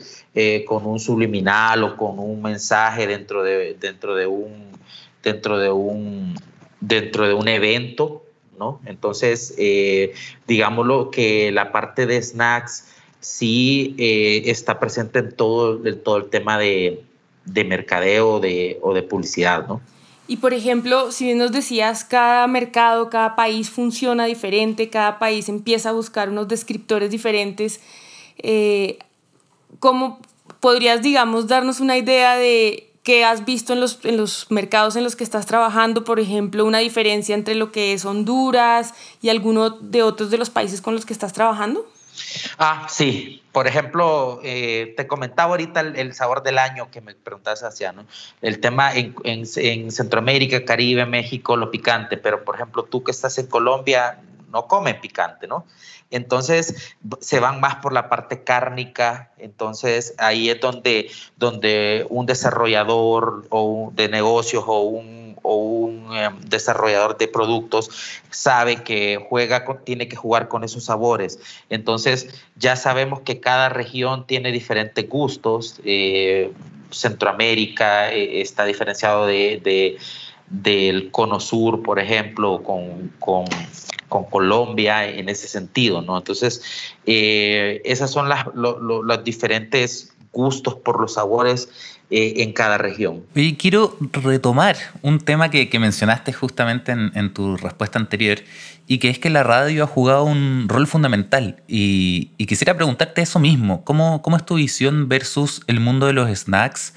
con 0.65 0.85
un 0.85 0.99
subliminal 0.99 1.83
o 1.83 1.97
con 1.97 2.17
un 2.17 2.41
mensaje 2.41 3.07
dentro 3.07 3.43
de, 3.43 3.75
dentro 3.77 4.15
de 4.15 4.25
un 4.25 4.69
dentro 5.21 5.57
de 5.59 5.69
un 5.69 6.35
dentro 6.79 7.27
de 7.27 7.33
un 7.33 7.47
evento, 7.47 8.23
¿no? 8.57 8.79
Entonces, 8.85 9.53
eh, 9.57 10.13
digámoslo 10.47 11.11
que 11.11 11.51
la 11.51 11.71
parte 11.71 12.05
de 12.05 12.21
snacks 12.21 12.85
sí 13.19 13.95
eh, 13.97 14.43
está 14.45 14.79
presente 14.79 15.19
en 15.19 15.31
todo, 15.35 15.85
el, 15.85 15.99
todo 16.01 16.17
el 16.17 16.29
tema 16.29 16.57
de, 16.57 17.03
mercadeo 17.45 18.39
de, 18.39 18.79
o 18.81 18.93
de 18.93 19.03
publicidad, 19.03 19.67
¿no? 19.67 19.81
Y 20.27 20.37
por 20.37 20.53
ejemplo, 20.53 21.11
si 21.11 21.25
bien 21.25 21.39
nos 21.39 21.51
decías, 21.51 22.05
cada 22.05 22.45
mercado, 22.45 23.09
cada 23.09 23.35
país 23.35 23.71
funciona 23.71 24.25
diferente, 24.25 24.89
cada 24.91 25.17
país 25.17 25.49
empieza 25.49 25.89
a 25.89 25.93
buscar 25.93 26.29
unos 26.29 26.47
descriptores 26.47 27.09
diferentes, 27.09 27.79
eh, 28.37 28.99
¿cómo 29.79 30.19
podrías, 30.59 31.01
digamos, 31.01 31.47
darnos 31.47 31.79
una 31.79 31.97
idea 31.97 32.37
de 32.37 32.89
¿Qué 33.01 33.23
has 33.25 33.45
visto 33.45 33.73
en 33.73 33.79
los, 33.79 34.03
en 34.03 34.17
los 34.17 34.51
mercados 34.51 34.95
en 34.95 35.03
los 35.03 35.15
que 35.15 35.23
estás 35.23 35.45
trabajando, 35.45 36.03
por 36.03 36.19
ejemplo, 36.19 36.65
una 36.65 36.79
diferencia 36.79 37.33
entre 37.33 37.55
lo 37.55 37.71
que 37.71 37.93
es 37.93 38.05
Honduras 38.05 38.93
y 39.21 39.29
alguno 39.29 39.69
de 39.69 40.03
otros 40.03 40.29
de 40.29 40.37
los 40.37 40.49
países 40.49 40.81
con 40.81 40.93
los 40.93 41.07
que 41.07 41.13
estás 41.13 41.33
trabajando? 41.33 41.87
Ah, 42.57 42.87
sí. 42.89 43.43
Por 43.51 43.67
ejemplo, 43.67 44.39
eh, 44.43 44.93
te 44.95 45.07
comentaba 45.07 45.51
ahorita 45.51 45.81
el, 45.81 46.13
sabor 46.13 46.43
del 46.43 46.59
año 46.59 46.91
que 46.91 47.01
me 47.01 47.15
preguntabas 47.15 47.63
hacia, 47.63 47.91
¿no? 47.91 48.05
El 48.41 48.59
tema 48.59 48.93
en, 48.93 49.15
en, 49.23 49.43
en, 49.55 49.91
Centroamérica, 49.91 50.63
Caribe, 50.65 51.05
México, 51.05 51.57
lo 51.57 51.71
picante, 51.71 52.17
pero 52.17 52.43
por 52.43 52.55
ejemplo, 52.55 52.83
tú 52.83 53.03
que 53.03 53.11
estás 53.11 53.37
en 53.39 53.47
Colombia, 53.47 54.19
no 54.51 54.67
comen 54.67 54.99
picante, 55.01 55.47
¿no? 55.47 55.65
Entonces 56.11 56.95
se 57.19 57.39
van 57.39 57.59
más 57.59 57.75
por 57.75 57.93
la 57.93 58.09
parte 58.09 58.43
cárnica, 58.43 59.31
entonces 59.37 60.15
ahí 60.17 60.49
es 60.49 60.59
donde, 60.59 61.11
donde 61.37 62.05
un 62.09 62.25
desarrollador 62.25 63.45
o 63.49 63.91
de 63.93 64.09
negocios 64.09 64.63
o 64.65 64.81
un, 64.81 65.28
em, 66.13 66.39
desarrollador 66.41 67.17
de 67.17 67.27
productos 67.27 67.89
sabe 68.29 68.83
que 68.83 69.25
juega 69.29 69.65
tiene 69.83 70.07
que 70.07 70.15
jugar 70.15 70.47
con 70.47 70.63
esos 70.63 70.85
sabores. 70.85 71.39
Entonces 71.69 72.29
ya 72.55 72.75
sabemos 72.75 73.21
que 73.21 73.39
cada 73.39 73.69
región 73.69 74.25
tiene 74.27 74.51
diferentes 74.51 75.07
gustos. 75.07 75.79
Eh, 75.83 76.51
Centroamérica 76.91 78.11
eh, 78.11 78.41
está 78.41 78.65
diferenciado 78.65 79.27
de, 79.27 79.97
del 80.49 81.11
cono 81.11 81.39
sur, 81.39 81.83
por 81.83 81.99
ejemplo, 81.99 82.63
con, 82.63 83.13
con 83.19 83.45
con 84.09 84.25
Colombia 84.25 85.07
en 85.07 85.29
ese 85.29 85.47
sentido, 85.47 86.01
¿no? 86.01 86.17
Entonces, 86.17 86.63
eh, 87.05 87.81
esas 87.85 88.11
son 88.11 88.27
las, 88.27 88.47
los 88.55 89.23
diferentes 89.23 90.13
gustos 90.33 90.75
por 90.75 90.99
los 90.99 91.13
sabores 91.13 91.69
eh, 92.11 92.41
en 92.41 92.53
cada 92.53 92.79
región. 92.79 93.23
Y 93.35 93.53
quiero 93.53 93.95
retomar 94.11 94.75
un 95.03 95.19
tema 95.19 95.51
que, 95.51 95.69
mencionaste 95.79 96.33
justamente 96.33 96.91
en, 96.91 97.33
tu 97.35 97.55
respuesta 97.55 97.99
anterior 97.99 98.39
y 98.87 98.97
que 98.97 99.09
es 99.09 99.19
que 99.19 99.29
la 99.29 99.43
radio 99.43 99.83
ha 99.83 99.87
jugado 99.87 100.23
un 100.23 100.65
rol 100.67 100.87
fundamental 100.87 101.61
y, 101.67 102.31
quisiera 102.47 102.75
preguntarte 102.75 103.21
eso 103.21 103.37
mismo, 103.39 103.83
¿Cómo, 103.83 104.23
¿cómo, 104.23 104.37
es 104.37 104.45
tu 104.45 104.55
visión 104.55 105.07
versus 105.07 105.61
el 105.67 105.79
mundo 105.79 106.07
de 106.07 106.13
los 106.13 106.35
snacks 106.35 106.95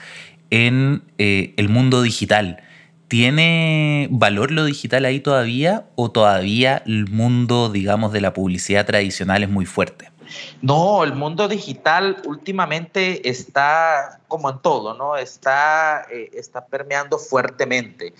en 0.48 1.02
eh, 1.18 1.52
el 1.58 1.68
mundo 1.68 2.00
digital? 2.00 2.62
¿Tiene 3.08 4.08
valor 4.10 4.50
lo 4.50 4.64
digital 4.64 5.04
ahí 5.04 5.20
todavía 5.20 5.84
o 5.94 6.10
todavía 6.10 6.82
el 6.86 7.10
mundo, 7.10 7.68
digamos, 7.68 8.14
de 8.14 8.22
la 8.22 8.32
publicidad 8.32 8.86
tradicional 8.86 9.42
es 9.42 9.50
muy 9.50 9.66
fuerte? 9.66 10.11
No, 10.60 11.04
el 11.04 11.14
mundo 11.14 11.48
digital 11.48 12.22
últimamente 12.24 13.28
está 13.28 14.20
como 14.28 14.50
en 14.50 14.58
todo, 14.60 14.94
¿no? 14.94 15.16
Está, 15.16 16.06
eh, 16.10 16.30
está 16.34 16.66
permeando 16.66 17.18
fuertemente. 17.18 18.14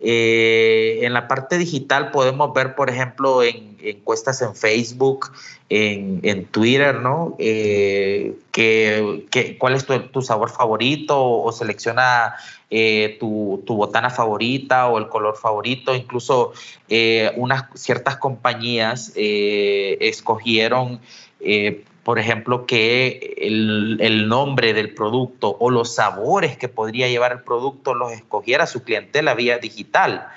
Eh, 0.00 1.00
en 1.02 1.12
la 1.12 1.26
parte 1.26 1.58
digital 1.58 2.12
podemos 2.12 2.54
ver, 2.54 2.76
por 2.76 2.88
ejemplo, 2.88 3.42
en, 3.42 3.76
encuestas 3.82 4.40
en 4.42 4.54
Facebook, 4.54 5.32
en, 5.68 6.46
Twitter, 6.46 7.00
¿no? 7.00 7.34
Eh, 7.38 8.34
¿Cuál 9.58 9.74
es 9.74 9.86
tu, 10.12 10.22
sabor 10.22 10.50
favorito? 10.50 11.20
O, 11.20 11.50
selecciona 11.52 12.36
eh, 12.70 13.16
tu, 13.18 13.60
botana 13.66 14.08
favorita 14.10 14.86
o 14.86 14.98
el 14.98 15.08
color 15.08 15.36
favorito. 15.36 15.94
Incluso 15.94 16.52
unas 17.36 17.64
ciertas 17.74 18.16
compañías 18.16 19.12
escogieron, 19.16 21.00
por 22.04 22.18
ejemplo, 22.18 22.66
que 22.66 23.36
el, 23.38 23.98
el, 24.00 24.28
nombre 24.28 24.72
del 24.72 24.94
producto 24.94 25.56
o 25.60 25.70
los 25.70 25.94
sabores 25.94 26.56
que 26.56 26.68
podría 26.68 27.08
llevar 27.08 27.32
el 27.32 27.42
producto 27.42 27.94
los 27.94 28.12
escogiera 28.12 28.66
su 28.66 28.82
clientela 28.82 29.34
vía 29.34 29.58
digital. 29.58 30.28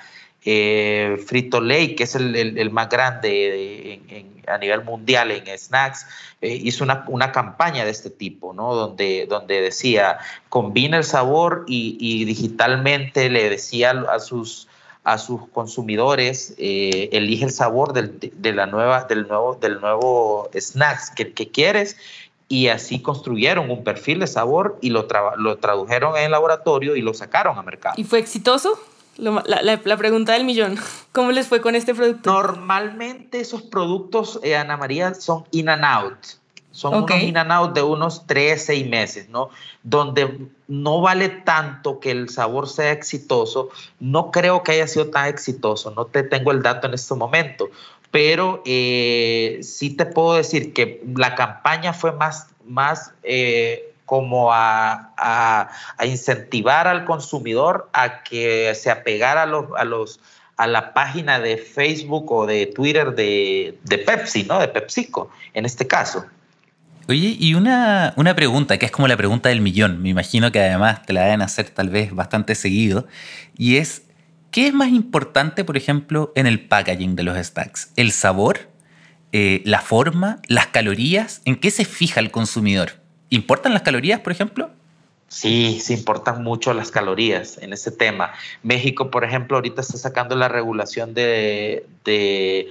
Eh, 0.44 1.22
Frito 1.24 1.60
Lay, 1.60 1.94
que 1.94 2.02
es 2.02 2.16
el, 2.16 2.70
más 2.70 2.88
grande 2.88 4.00
a 4.48 4.58
nivel 4.58 4.82
mundial 4.82 5.30
en 5.30 5.46
snacks, 5.56 6.06
eh, 6.40 6.58
hizo 6.62 6.84
una, 6.84 7.32
campaña 7.32 7.84
de 7.84 7.92
este 7.92 8.10
tipo, 8.10 8.52
¿no? 8.52 8.74
Donde, 8.74 9.26
donde 9.26 9.60
decía, 9.60 10.18
combina 10.48 10.96
el 10.96 11.04
sabor 11.04 11.64
y, 11.68 12.24
digitalmente 12.24 13.30
le 13.30 13.48
decía 13.50 13.90
a 14.10 14.18
sus, 14.18 14.68
a 15.04 15.18
sus 15.18 15.48
consumidores, 15.48 16.54
eh, 16.58 17.08
elige 17.12 17.44
el 17.44 17.50
sabor 17.50 17.92
del, 17.92 18.18
de 18.20 18.52
la 18.52 18.66
nueva, 18.66 19.04
del, 19.04 19.26
nuevo, 19.26 19.54
del 19.60 19.80
nuevo 19.80 20.48
snacks 20.54 21.10
que, 21.10 21.32
que 21.32 21.50
quieres 21.50 21.96
y 22.52 22.68
así 22.68 23.00
construyeron 23.00 23.70
un 23.70 23.82
perfil 23.82 24.20
de 24.20 24.26
sabor 24.26 24.78
y 24.82 24.90
lo, 24.90 25.08
lo 25.38 25.56
tradujeron 25.56 26.16
en 26.18 26.24
el 26.24 26.30
laboratorio 26.32 26.96
y 26.96 27.00
lo 27.00 27.14
sacaron 27.14 27.58
a 27.58 27.62
mercado. 27.62 27.94
¿Y 27.96 28.04
fue 28.04 28.18
exitoso? 28.18 28.78
La, 29.16 29.96
pregunta 29.96 30.34
del 30.34 30.44
millón, 30.44 30.78
¿cómo 31.12 31.32
les 31.32 31.46
fue 31.46 31.62
con 31.62 31.74
este 31.74 31.94
producto? 31.94 32.30
Normalmente 32.30 33.40
esos 33.40 33.62
productos, 33.62 34.38
eh, 34.42 34.56
Ana 34.56 34.76
María, 34.76 35.14
son 35.14 35.44
in 35.50 35.70
and 35.70 35.84
out. 35.84 36.18
Son 36.72 36.94
unos 36.94 37.10
in 37.22 37.36
and 37.36 37.52
out 37.52 37.74
de 37.74 37.82
unos 37.82 38.26
3, 38.26 38.60
6 38.60 38.88
meses, 38.88 39.28
¿no? 39.28 39.50
Donde 39.82 40.48
no 40.68 41.00
vale 41.00 41.28
tanto 41.28 42.00
que 42.00 42.10
el 42.10 42.28
sabor 42.28 42.68
sea 42.68 42.92
exitoso. 42.92 43.68
No 44.00 44.30
creo 44.30 44.62
que 44.62 44.72
haya 44.72 44.86
sido 44.86 45.08
tan 45.08 45.28
exitoso, 45.28 45.90
no 45.90 46.06
te 46.06 46.22
tengo 46.22 46.50
el 46.50 46.62
dato 46.62 46.86
en 46.86 46.94
este 46.94 47.14
momento, 47.14 47.70
pero 48.10 48.62
eh, 48.64 49.60
sí 49.62 49.90
te 49.90 50.06
puedo 50.06 50.34
decir 50.34 50.72
que 50.72 51.02
la 51.14 51.34
campaña 51.34 51.92
fue 51.92 52.12
más, 52.12 52.48
más 52.66 53.12
eh, 53.22 53.92
como 54.04 54.50
a, 54.52 55.70
incentivar 56.04 56.88
al 56.88 57.04
consumidor 57.04 57.88
a 57.92 58.22
que 58.22 58.74
se 58.74 58.90
apegara 58.90 59.42
a 59.42 59.46
los, 59.46 59.66
a 59.76 59.84
los 59.84 60.20
a 60.56 60.66
la 60.66 60.92
página 60.92 61.40
de 61.40 61.56
Facebook 61.56 62.30
o 62.30 62.46
de 62.46 62.66
Twitter 62.66 63.14
de, 63.14 63.78
Pepsi, 64.06 64.44
¿no? 64.44 64.60
De 64.60 64.68
PepsiCo, 64.68 65.30
en 65.54 65.64
este 65.64 65.86
caso. 65.86 66.24
Oye, 67.08 67.36
y 67.38 67.54
una, 67.54 68.14
una, 68.16 68.34
pregunta, 68.34 68.78
que 68.78 68.86
es 68.86 68.92
como 68.92 69.08
la 69.08 69.16
pregunta 69.16 69.48
del 69.48 69.60
millón, 69.60 70.00
me 70.02 70.08
imagino 70.08 70.52
que 70.52 70.60
además 70.60 71.04
te 71.04 71.12
la 71.12 71.24
deben 71.24 71.42
hacer 71.42 71.68
tal 71.70 71.88
vez 71.88 72.14
bastante 72.14 72.54
seguido, 72.54 73.06
y 73.56 73.76
es, 73.76 74.02
¿qué 74.50 74.68
es 74.68 74.72
más 74.72 74.88
importante, 74.88 75.64
por 75.64 75.76
ejemplo, 75.76 76.32
en 76.36 76.46
el 76.46 76.60
packaging 76.60 77.16
de 77.16 77.22
los 77.24 77.36
stacks? 77.38 77.90
¿El 77.96 78.12
sabor? 78.12 78.70
Eh, 79.32 79.62
¿La 79.64 79.80
forma? 79.80 80.40
¿Las 80.46 80.68
calorías? 80.68 81.42
¿En 81.44 81.56
qué 81.56 81.70
se 81.70 81.84
fija 81.84 82.20
el 82.20 82.30
consumidor? 82.30 83.00
¿Importan 83.30 83.72
las 83.72 83.82
calorías, 83.82 84.20
por 84.20 84.32
ejemplo? 84.32 84.70
Sí, 85.32 85.80
sí 85.82 85.94
importan 85.94 86.42
mucho 86.42 86.74
las 86.74 86.90
calorías 86.90 87.56
en 87.56 87.72
ese 87.72 87.90
tema. 87.90 88.34
México, 88.62 89.10
por 89.10 89.24
ejemplo, 89.24 89.56
ahorita 89.56 89.80
está 89.80 89.96
sacando 89.96 90.36
la 90.36 90.48
regulación 90.48 91.14
de, 91.14 91.86
de, 92.04 92.68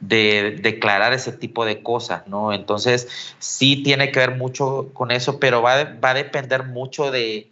declarar 0.00 1.12
ese 1.12 1.32
tipo 1.32 1.64
de 1.64 1.82
cosas, 1.82 2.26
¿no? 2.26 2.52
Entonces, 2.52 3.08
sí 3.38 3.82
tiene 3.82 4.10
que 4.12 4.20
ver 4.20 4.36
mucho 4.36 4.90
con 4.92 5.10
eso, 5.10 5.38
pero 5.38 5.62
va, 5.62 5.84
va 5.84 6.10
a 6.10 6.14
depender 6.14 6.64
mucho 6.64 7.10
de, 7.10 7.50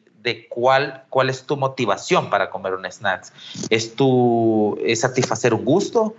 cuál, 0.49 1.05
cuál 1.09 1.31
es 1.31 1.45
tu 1.45 1.57
motivación 1.57 2.31
para 2.31 2.51
comer 2.51 2.75
un 2.75 2.91
snacks. 2.91 3.33
¿Es, 3.71 3.95
tu, 3.95 4.79
¿Es 4.85 5.01
satisfacer 5.01 5.55
un 5.55 5.65
gusto? 5.65 6.15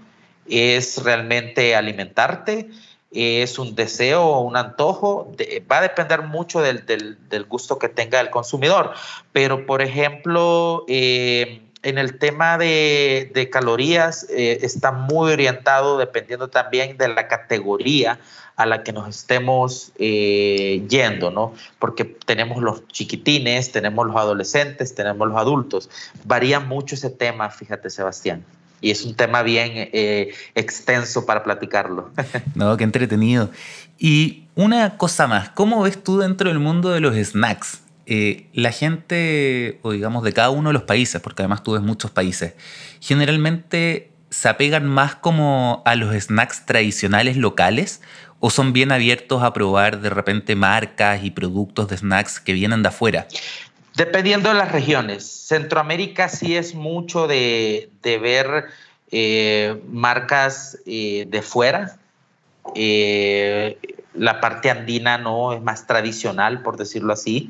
¿Es 0.47 1.03
realmente 1.03 1.75
alimentarte? 1.75 2.69
es 3.13 3.59
un 3.59 3.75
deseo 3.75 4.23
o 4.23 4.41
un 4.41 4.57
antojo, 4.57 5.31
va 5.71 5.77
a 5.77 5.81
depender 5.81 6.23
mucho 6.23 6.61
del, 6.61 7.45
gusto 7.47 7.77
que 7.77 7.89
tenga 7.89 8.19
el 8.19 8.29
consumidor. 8.29 8.93
Pero, 9.31 9.65
por 9.65 9.81
ejemplo, 9.81 10.83
eh, 10.87 11.61
en 11.83 11.97
el 11.97 12.17
tema 12.17 12.57
de, 12.57 13.49
calorías 13.51 14.25
eh, 14.29 14.59
está 14.61 14.91
muy 14.91 15.31
orientado 15.31 15.97
dependiendo 15.97 16.49
también 16.49 16.97
de 16.97 17.09
la 17.09 17.27
categoría 17.27 18.19
a 18.55 18.65
la 18.65 18.83
que 18.83 18.93
nos 18.93 19.09
estemos 19.09 19.91
eh, 19.97 20.83
yendo, 20.87 21.31
¿no? 21.31 21.53
Porque 21.79 22.05
tenemos 22.05 22.61
los 22.61 22.87
chiquitines, 22.87 23.71
tenemos 23.71 24.07
los 24.07 24.15
adolescentes, 24.15 24.95
tenemos 24.95 25.27
los 25.27 25.37
adultos. 25.37 25.89
Varía 26.23 26.59
mucho 26.59 26.95
ese 26.95 27.09
tema, 27.09 27.49
fíjate, 27.49 27.89
Sebastián. 27.89 28.45
y 28.79 28.91
es 28.91 29.03
un 29.05 29.15
tema 29.15 29.43
bien 29.43 29.71
eh, 29.75 30.33
extenso 30.55 31.25
para 31.25 31.43
platicarlo. 31.43 32.11
no, 32.55 32.77
qué 32.77 32.83
entretenido. 32.83 33.49
Y 33.97 34.43
una 34.55 34.97
cosa 34.97 35.27
más, 35.27 35.49
¿cómo 35.49 35.81
ves 35.81 36.01
tú 36.03 36.19
dentro 36.19 36.49
del 36.49 36.59
mundo 36.59 36.91
de 36.91 36.99
los 36.99 37.15
snacks? 37.15 37.81
Eh, 38.05 38.47
la 38.53 38.71
gente, 38.71 39.79
o 39.81 39.91
digamos 39.91 40.23
de 40.23 40.33
cada 40.33 40.49
uno 40.49 40.69
de 40.69 40.73
los 40.73 40.83
países, 40.83 41.21
porque 41.21 41.41
además 41.41 41.63
tú 41.63 41.73
ves 41.73 41.81
muchos 41.81 42.11
países, 42.11 42.53
generalmente 42.99 44.09
se 44.29 44.49
apegan 44.49 44.85
más 44.87 45.15
como 45.15 45.81
a 45.85 45.95
los 45.95 46.13
snacks 46.13 46.65
tradicionales 46.65 47.37
locales 47.37 48.01
o 48.39 48.49
son 48.49 48.73
bien 48.73 48.91
abiertos 48.91 49.41
a 49.41 49.53
probar 49.53 50.01
de 50.01 50.09
repente 50.09 50.55
marcas 50.55 51.23
y 51.23 51.31
productos 51.31 51.87
de 51.87 51.97
snacks 51.97 52.41
que 52.41 52.51
vienen 52.51 52.83
de 52.83 52.89
afuera? 52.89 53.27
Dependiendo 53.95 54.49
de 54.49 54.55
las 54.55 54.71
regiones. 54.71 55.25
Centroamérica 55.25 56.27
sí 56.27 56.57
es 56.57 56.75
mucho 56.75 57.27
de, 57.27 57.89
ver 58.03 58.65
eh, 59.11 59.81
marcas 59.87 60.77
eh, 60.85 61.25
de 61.29 61.41
fuera. 61.41 61.97
la 64.13 64.41
parte 64.41 64.71
andina 64.71 65.17
no 65.17 65.53
es 65.53 65.61
más 65.61 65.87
tradicional, 65.87 66.63
por 66.63 66.75
decirlo 66.75 67.13
así. 67.13 67.49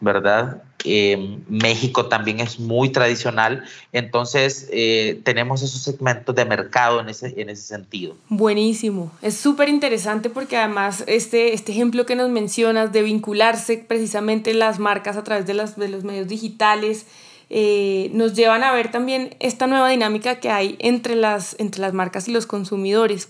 ¿Verdad? 0.00 0.62
Eh, 0.84 1.38
México 1.48 2.06
también 2.06 2.38
es 2.38 2.60
muy 2.60 2.90
tradicional, 2.90 3.64
entonces 3.92 4.68
eh, 4.70 5.20
tenemos 5.24 5.62
esos 5.62 5.82
segmentos 5.82 6.34
de 6.36 6.44
mercado 6.44 7.00
en 7.00 7.08
ese, 7.08 7.34
en 7.40 7.50
ese 7.50 7.62
sentido. 7.62 8.14
Buenísimo, 8.28 9.10
es 9.20 9.36
súper 9.36 9.68
interesante 9.68 10.30
porque 10.30 10.56
además 10.56 11.02
este, 11.08 11.52
este 11.52 11.72
ejemplo 11.72 12.06
que 12.06 12.14
nos 12.14 12.30
mencionas 12.30 12.92
de 12.92 13.02
vincularse 13.02 13.78
precisamente 13.78 14.54
las 14.54 14.78
marcas 14.78 15.16
a 15.16 15.24
través 15.24 15.46
de, 15.46 15.54
las, 15.54 15.76
de 15.76 15.88
los 15.88 16.04
medios 16.04 16.28
digitales, 16.28 17.06
eh, 17.50 18.10
nos 18.12 18.34
llevan 18.34 18.62
a 18.62 18.72
ver 18.72 18.90
también 18.90 19.36
esta 19.40 19.66
nueva 19.66 19.88
dinámica 19.88 20.40
que 20.40 20.50
hay 20.50 20.76
entre 20.78 21.14
las, 21.14 21.56
entre 21.58 21.80
las 21.80 21.92
marcas 21.92 22.28
y 22.28 22.32
los 22.32 22.46
consumidores. 22.46 23.28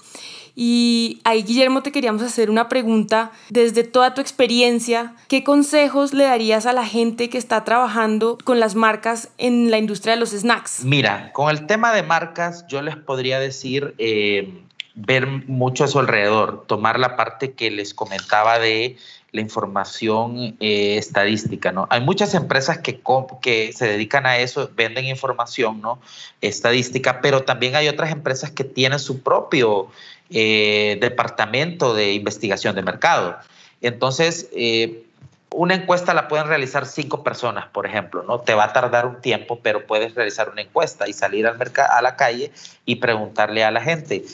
Y 0.60 1.20
ahí, 1.22 1.44
Guillermo, 1.44 1.84
te 1.84 1.92
queríamos 1.92 2.20
hacer 2.22 2.50
una 2.50 2.68
pregunta. 2.68 3.30
Desde 3.48 3.84
toda 3.84 4.14
tu 4.14 4.20
experiencia, 4.20 5.14
¿qué 5.28 5.44
consejos 5.44 6.14
le 6.14 6.24
darías 6.24 6.66
a 6.66 6.72
la 6.72 6.84
gente 6.84 7.30
que 7.30 7.38
está 7.38 7.62
trabajando 7.62 8.38
con 8.42 8.58
las 8.58 8.74
marcas 8.74 9.28
en 9.38 9.70
la 9.70 9.78
industria 9.78 10.14
de 10.14 10.20
los 10.20 10.30
snacks? 10.30 10.84
Mira, 10.84 11.30
con 11.32 11.50
el 11.50 11.66
tema 11.66 11.92
de 11.92 12.02
marcas, 12.02 12.66
yo 12.66 12.82
les 12.82 12.96
podría 12.96 13.38
decir... 13.38 13.94
Eh, 13.98 14.64
ver 15.00 15.28
mucho 15.28 15.84
a 15.84 15.86
su 15.86 16.00
alrededor, 16.00 16.64
tomar 16.66 16.98
la 16.98 17.14
parte 17.14 17.52
que 17.52 17.70
les 17.70 17.94
comentaba 17.94 18.58
de 18.58 18.96
la 19.32 19.40
información 19.40 20.56
eh, 20.60 20.96
estadística, 20.96 21.70
¿no? 21.70 21.86
Hay 21.90 22.00
muchas 22.00 22.34
empresas 22.34 22.78
que, 22.78 23.00
que 23.42 23.72
se 23.72 23.86
dedican 23.86 24.24
a 24.26 24.38
eso, 24.38 24.70
venden 24.74 25.04
información, 25.04 25.80
¿no? 25.82 26.00
Estadística, 26.40 27.20
pero 27.20 27.42
también 27.42 27.76
hay 27.76 27.88
otras 27.88 28.10
empresas 28.10 28.50
que 28.50 28.64
tienen 28.64 28.98
su 28.98 29.22
propio 29.22 29.88
eh, 30.30 30.98
departamento 31.00 31.94
de 31.94 32.12
investigación 32.12 32.74
de 32.74 32.82
mercado. 32.82 33.36
Entonces, 33.82 34.48
eh, 34.52 35.04
una 35.50 35.74
encuesta 35.74 36.14
la 36.14 36.28
pueden 36.28 36.46
realizar 36.46 36.86
cinco 36.86 37.22
personas, 37.22 37.66
por 37.66 37.86
ejemplo, 37.86 38.22
¿no? 38.22 38.40
Te 38.40 38.54
va 38.54 38.64
a 38.64 38.72
tardar 38.72 39.06
un 39.06 39.20
tiempo, 39.20 39.60
pero 39.62 39.86
puedes 39.86 40.14
realizar 40.14 40.48
una 40.48 40.62
encuesta 40.62 41.06
y 41.06 41.12
salir 41.12 41.46
al 41.46 41.58
a 41.90 42.02
la 42.02 42.16
calle 42.16 42.50
y 42.86 42.96
preguntarle 42.96 43.64
a 43.64 43.70
la 43.70 43.80
gente, 43.80 44.24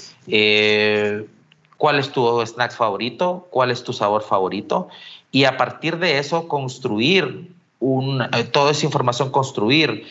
¿cuál 1.77 1.99
es 1.99 2.11
tu 2.11 2.41
snack 2.45 2.73
favorito? 2.73 3.47
¿Cuál 3.51 3.71
es 3.71 3.85
tu 3.85 3.93
sabor 3.93 4.23
favorito? 4.23 4.89
Y 5.31 5.45
a 5.45 5.57
partir 5.57 5.99
de 5.99 6.19
eso 6.19 6.49
construir 6.49 7.51
un, 7.81 8.27
toda 8.53 8.71
esa 8.71 8.87
información, 8.87 9.31
construir 9.31 10.07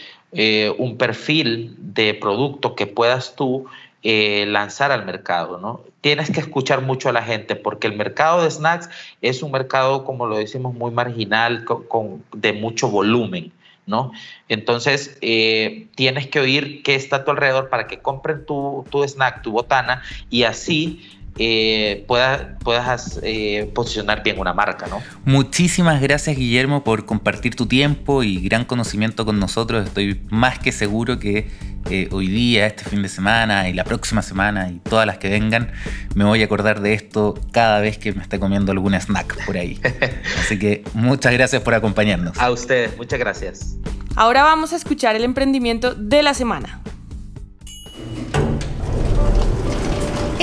un 0.78 0.97
perfil 0.97 1.76
de 1.78 2.15
producto 2.15 2.73
que 2.73 2.88
puedas 2.88 3.36
tú 3.36 3.67
eh, 4.06 4.45
lanzar 4.47 4.91
al 4.91 5.06
mercado, 5.06 5.60
¿no? 5.60 5.80
Tienes 6.02 6.30
que 6.30 6.41
escuchar 6.41 6.82
mucho 6.82 7.08
a 7.08 7.13
la 7.13 7.23
gente 7.23 7.56
porque 7.56 7.88
el 7.88 7.95
mercado 7.95 8.43
de 8.43 8.52
snacks 8.52 8.89
es 9.21 9.41
un 9.41 9.54
mercado, 9.54 10.04
como 10.04 10.28
lo 10.28 10.36
decimos, 10.36 10.73
muy 10.73 10.91
marginal, 10.91 11.63
con, 11.63 12.21
de 12.34 12.52
mucho 12.52 12.89
volumen, 12.89 13.54
¿no? 13.86 14.12
Entonces, 14.49 15.17
eh, 15.21 15.88
tienes 15.95 16.28
que 16.28 16.41
oír 16.41 16.84
qué 16.84 16.95
está 16.95 17.17
a 17.17 17.23
tu 17.23 17.32
alrededor 17.32 17.69
para 17.69 17.88
que 17.88 17.99
compren 17.99 18.45
tu, 18.45 18.86
tu 18.89 19.06
snack, 19.06 19.41
tu 19.41 19.52
botana, 19.54 20.02
y 20.30 20.43
así 20.43 21.23
eh, 21.38 22.06
puedas, 22.08 23.19
eh, 23.24 23.72
posicionar 23.74 24.24
bien 24.24 24.39
una 24.39 24.54
marca, 24.54 24.88
¿no? 24.88 25.02
Muchísimas 25.26 26.00
gracias 26.02 26.38
Guillermo 26.38 26.84
por 26.84 27.06
compartir 27.06 27.56
tu 27.56 27.65
tiempo 27.65 28.24
y 28.24 28.39
gran 28.41 28.65
conocimiento 28.65 29.26
con 29.26 29.39
nosotros. 29.39 29.88
Estoy 29.88 30.22
más 30.30 30.60
que 30.60 30.72
seguro 30.72 31.17
que 31.17 31.48
eh, 31.89 32.08
hoy 32.12 32.28
día, 32.28 32.67
este 32.67 32.84
fin 32.86 33.02
de 33.02 33.10
semana 33.10 33.67
y 33.67 33.74
la 33.74 33.84
próxima 33.84 34.22
semana 34.22 34.69
y 34.69 34.80
todas 34.80 35.06
las 35.06 35.17
que 35.17 35.30
vengan, 35.30 35.72
me 36.15 36.24
voy 36.24 36.41
a 36.41 36.46
acordar 36.46 36.82
de 36.82 36.93
esto 36.93 37.34
cada 37.52 37.80
vez 37.80 37.98
que 37.98 38.13
me 38.13 38.22
esté 38.22 38.39
comiendo 38.39 38.72
algún 38.72 38.93
snack 38.93 39.46
por 39.46 39.58
ahí. 39.58 39.82
Así 40.39 40.60
que 40.60 40.84
muchas 40.93 41.34
gracias 41.34 41.62
por 41.62 41.74
acompañarnos. 41.74 42.38
A 42.38 42.52
ustedes, 42.52 42.96
muchas 42.98 43.19
gracias. 43.19 43.78
Ahora 44.15 44.43
vamos 44.43 44.72
a 44.74 44.76
escuchar 44.76 45.15
el 45.15 45.24
emprendimiento 45.24 45.96
de 45.96 46.22
la 46.22 46.36
semana. 46.36 46.82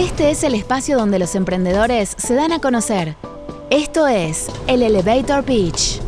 Este 0.01 0.31
es 0.31 0.45
el 0.45 0.55
espacio 0.55 0.97
donde 0.97 1.19
los 1.19 1.35
emprendedores 1.35 2.15
se 2.17 2.35
dan 2.35 2.53
a 2.53 2.59
conocer. 2.59 3.17
Esto 3.69 4.09
es 4.09 4.47
el 4.67 4.83
Elevator 4.83 5.45
Pitch. 5.45 6.01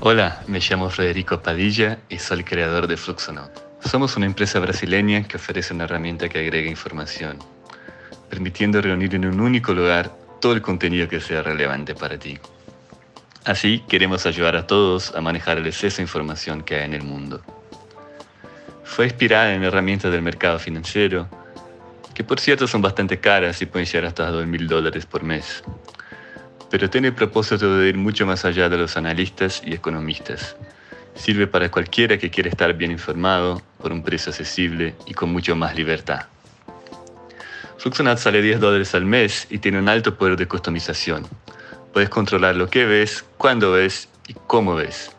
Hola, 0.00 0.42
me 0.48 0.58
llamo 0.58 0.90
Federico 0.90 1.40
Padilla 1.40 2.00
y 2.08 2.18
soy 2.18 2.42
creador 2.42 2.88
de 2.88 2.96
Fluxonaut. 2.96 3.52
Somos 3.84 4.16
una 4.16 4.26
empresa 4.26 4.58
brasileña 4.58 5.22
que 5.22 5.36
ofrece 5.36 5.72
una 5.72 5.84
herramienta 5.84 6.28
que 6.28 6.40
agrega 6.40 6.68
información, 6.68 7.38
permitiendo 8.28 8.82
reunir 8.82 9.14
en 9.14 9.24
un 9.24 9.38
único 9.38 9.72
lugar 9.72 10.10
todo 10.40 10.52
el 10.52 10.62
contenido 10.62 11.06
que 11.06 11.20
sea 11.20 11.44
relevante 11.44 11.94
para 11.94 12.18
ti. 12.18 12.40
Así 13.44 13.84
queremos 13.88 14.26
ayudar 14.26 14.56
a 14.56 14.66
todos 14.66 15.14
a 15.14 15.20
manejar 15.20 15.58
el 15.58 15.66
exceso 15.68 15.98
de 15.98 16.02
información 16.02 16.62
que 16.62 16.74
hay 16.74 16.86
en 16.86 16.94
el 16.94 17.04
mundo. 17.04 17.40
Fue 18.88 19.04
inspirada 19.04 19.54
en 19.54 19.62
herramientas 19.62 20.10
del 20.10 20.22
mercado 20.22 20.58
financiero, 20.58 21.28
que 22.14 22.24
por 22.24 22.40
cierto 22.40 22.66
son 22.66 22.82
bastante 22.82 23.20
caras 23.20 23.60
y 23.62 23.66
pueden 23.66 23.86
llegar 23.86 24.06
hasta 24.06 24.28
2 24.28 24.46
mil 24.46 24.66
dólares 24.66 25.06
por 25.06 25.22
mes. 25.22 25.62
Pero 26.68 26.90
tiene 26.90 27.08
el 27.08 27.14
propósito 27.14 27.76
de 27.76 27.90
ir 27.90 27.96
mucho 27.96 28.26
más 28.26 28.44
allá 28.44 28.68
de 28.68 28.78
los 28.78 28.96
analistas 28.96 29.62
y 29.64 29.74
economistas. 29.74 30.56
Sirve 31.14 31.46
para 31.46 31.70
cualquiera 31.70 32.18
que 32.18 32.30
quiera 32.30 32.48
estar 32.48 32.72
bien 32.74 32.90
informado, 32.90 33.62
por 33.80 33.92
un 33.92 34.02
precio 34.02 34.30
accesible 34.30 34.94
y 35.06 35.14
con 35.14 35.30
mucho 35.30 35.54
más 35.54 35.76
libertad. 35.76 36.26
Fluxonaut 37.76 38.18
sale 38.18 38.42
10 38.42 38.58
dólares 38.58 38.94
al 38.94 39.04
mes 39.04 39.46
y 39.50 39.58
tiene 39.58 39.78
un 39.78 39.88
alto 39.88 40.16
poder 40.16 40.36
de 40.36 40.48
customización. 40.48 41.24
Puedes 41.92 42.08
controlar 42.08 42.56
lo 42.56 42.68
que 42.68 42.86
ves, 42.86 43.24
cuándo 43.36 43.70
ves 43.70 44.08
y 44.26 44.34
cómo 44.46 44.74
ves. 44.74 45.12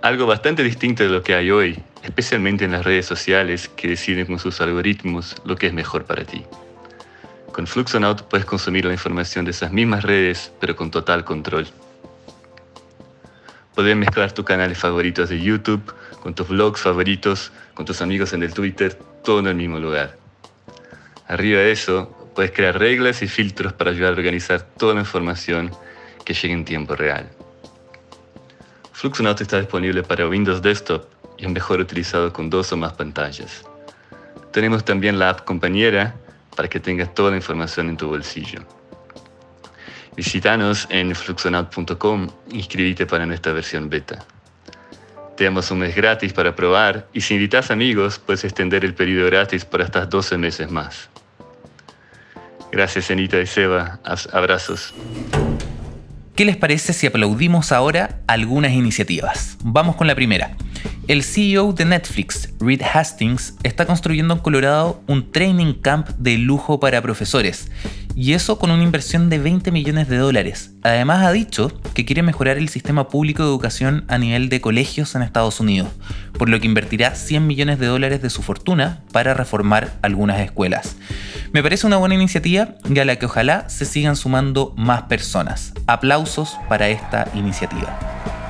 Algo 0.00 0.26
bastante 0.26 0.64
distinto 0.64 1.04
de 1.04 1.10
lo 1.10 1.22
que 1.22 1.34
hay 1.34 1.50
hoy 1.50 1.84
especialmente 2.02 2.64
en 2.64 2.72
las 2.72 2.84
redes 2.84 3.06
sociales 3.06 3.68
que 3.68 3.88
deciden 3.88 4.26
con 4.26 4.38
sus 4.38 4.60
algoritmos 4.60 5.36
lo 5.44 5.56
que 5.56 5.68
es 5.68 5.72
mejor 5.72 6.04
para 6.04 6.24
ti. 6.24 6.44
Con 7.52 7.66
Fluxonaut 7.66 8.22
puedes 8.22 8.46
consumir 8.46 8.84
la 8.84 8.92
información 8.92 9.44
de 9.44 9.50
esas 9.50 9.72
mismas 9.72 10.04
redes, 10.04 10.52
pero 10.58 10.74
con 10.74 10.90
total 10.90 11.24
control. 11.24 11.66
Puedes 13.74 13.96
mezclar 13.96 14.32
tus 14.32 14.44
canales 14.44 14.78
favoritos 14.78 15.28
de 15.28 15.40
YouTube 15.40 15.94
con 16.22 16.34
tus 16.34 16.48
vlogs 16.48 16.80
favoritos, 16.80 17.52
con 17.74 17.84
tus 17.84 18.00
amigos 18.00 18.32
en 18.32 18.42
el 18.44 18.54
Twitter, 18.54 18.94
todo 19.24 19.40
en 19.40 19.48
el 19.48 19.56
mismo 19.56 19.78
lugar. 19.78 20.16
Arriba 21.26 21.60
de 21.60 21.72
eso, 21.72 22.30
puedes 22.34 22.52
crear 22.52 22.78
reglas 22.78 23.22
y 23.22 23.28
filtros 23.28 23.72
para 23.72 23.90
ayudar 23.90 24.10
a 24.10 24.16
organizar 24.16 24.62
toda 24.62 24.94
la 24.94 25.00
información 25.00 25.72
que 26.24 26.32
llegue 26.32 26.54
en 26.54 26.64
tiempo 26.64 26.94
real. 26.94 27.28
Fluxonaut 28.92 29.40
está 29.40 29.58
disponible 29.58 30.04
para 30.04 30.28
Windows 30.28 30.62
Desktop 30.62 31.11
y 31.38 31.46
mejor 31.46 31.80
utilizado 31.80 32.32
con 32.32 32.50
dos 32.50 32.72
o 32.72 32.76
más 32.76 32.92
pantallas. 32.94 33.64
Tenemos 34.52 34.84
también 34.84 35.18
la 35.18 35.30
app 35.30 35.44
compañera 35.44 36.14
para 36.56 36.68
que 36.68 36.80
tengas 36.80 37.14
toda 37.14 37.30
la 37.30 37.36
información 37.36 37.88
en 37.88 37.96
tu 37.96 38.08
bolsillo. 38.08 38.60
Visítanos 40.16 40.86
en 40.90 41.14
fluxonaut.com 41.14 42.28
y 42.50 42.56
inscríbete 42.56 43.06
para 43.06 43.24
nuestra 43.24 43.52
versión 43.52 43.88
beta. 43.88 44.24
Te 45.36 45.44
damos 45.44 45.70
un 45.70 45.78
mes 45.78 45.96
gratis 45.96 46.32
para 46.34 46.54
probar 46.54 47.08
y 47.14 47.22
si 47.22 47.34
invitas 47.34 47.70
amigos 47.70 48.18
puedes 48.18 48.44
extender 48.44 48.84
el 48.84 48.94
periodo 48.94 49.26
gratis 49.26 49.64
por 49.64 49.80
hasta 49.80 50.04
12 50.04 50.36
meses 50.36 50.70
más. 50.70 51.08
Gracias 52.70 53.10
Anita 53.10 53.40
y 53.40 53.46
Seba. 53.46 54.00
Abrazos. 54.32 54.94
¿Qué 56.34 56.46
les 56.46 56.56
parece 56.56 56.94
si 56.94 57.06
aplaudimos 57.06 57.72
ahora 57.72 58.22
algunas 58.26 58.72
iniciativas? 58.72 59.58
Vamos 59.62 59.96
con 59.96 60.06
la 60.06 60.14
primera. 60.14 60.56
El 61.06 61.24
CEO 61.24 61.74
de 61.74 61.84
Netflix, 61.84 62.48
Reed 62.58 62.80
Hastings, 62.80 63.56
está 63.64 63.84
construyendo 63.84 64.32
en 64.32 64.40
Colorado 64.40 65.02
un 65.08 65.30
training 65.30 65.74
camp 65.74 66.08
de 66.16 66.38
lujo 66.38 66.80
para 66.80 67.02
profesores 67.02 67.70
y 68.14 68.34
eso 68.34 68.58
con 68.58 68.70
una 68.70 68.82
inversión 68.82 69.30
de 69.30 69.38
20 69.38 69.70
millones 69.70 70.08
de 70.08 70.16
dólares. 70.16 70.72
Además 70.82 71.24
ha 71.24 71.32
dicho 71.32 71.72
que 71.94 72.04
quiere 72.04 72.22
mejorar 72.22 72.58
el 72.58 72.68
sistema 72.68 73.08
público 73.08 73.42
de 73.42 73.48
educación 73.48 74.04
a 74.08 74.18
nivel 74.18 74.48
de 74.48 74.60
colegios 74.60 75.14
en 75.14 75.22
Estados 75.22 75.60
Unidos, 75.60 75.88
por 76.38 76.48
lo 76.48 76.60
que 76.60 76.66
invertirá 76.66 77.14
100 77.14 77.46
millones 77.46 77.78
de 77.78 77.86
dólares 77.86 78.22
de 78.22 78.30
su 78.30 78.42
fortuna 78.42 79.00
para 79.12 79.34
reformar 79.34 79.92
algunas 80.02 80.40
escuelas. 80.40 80.96
Me 81.52 81.62
parece 81.62 81.86
una 81.86 81.98
buena 81.98 82.14
iniciativa 82.14 82.74
y 82.88 82.98
a 82.98 83.04
la 83.04 83.16
que 83.16 83.26
ojalá 83.26 83.68
se 83.68 83.84
sigan 83.84 84.16
sumando 84.16 84.74
más 84.76 85.02
personas. 85.02 85.72
Aplausos 85.86 86.56
para 86.68 86.88
esta 86.88 87.28
iniciativa. 87.34 88.41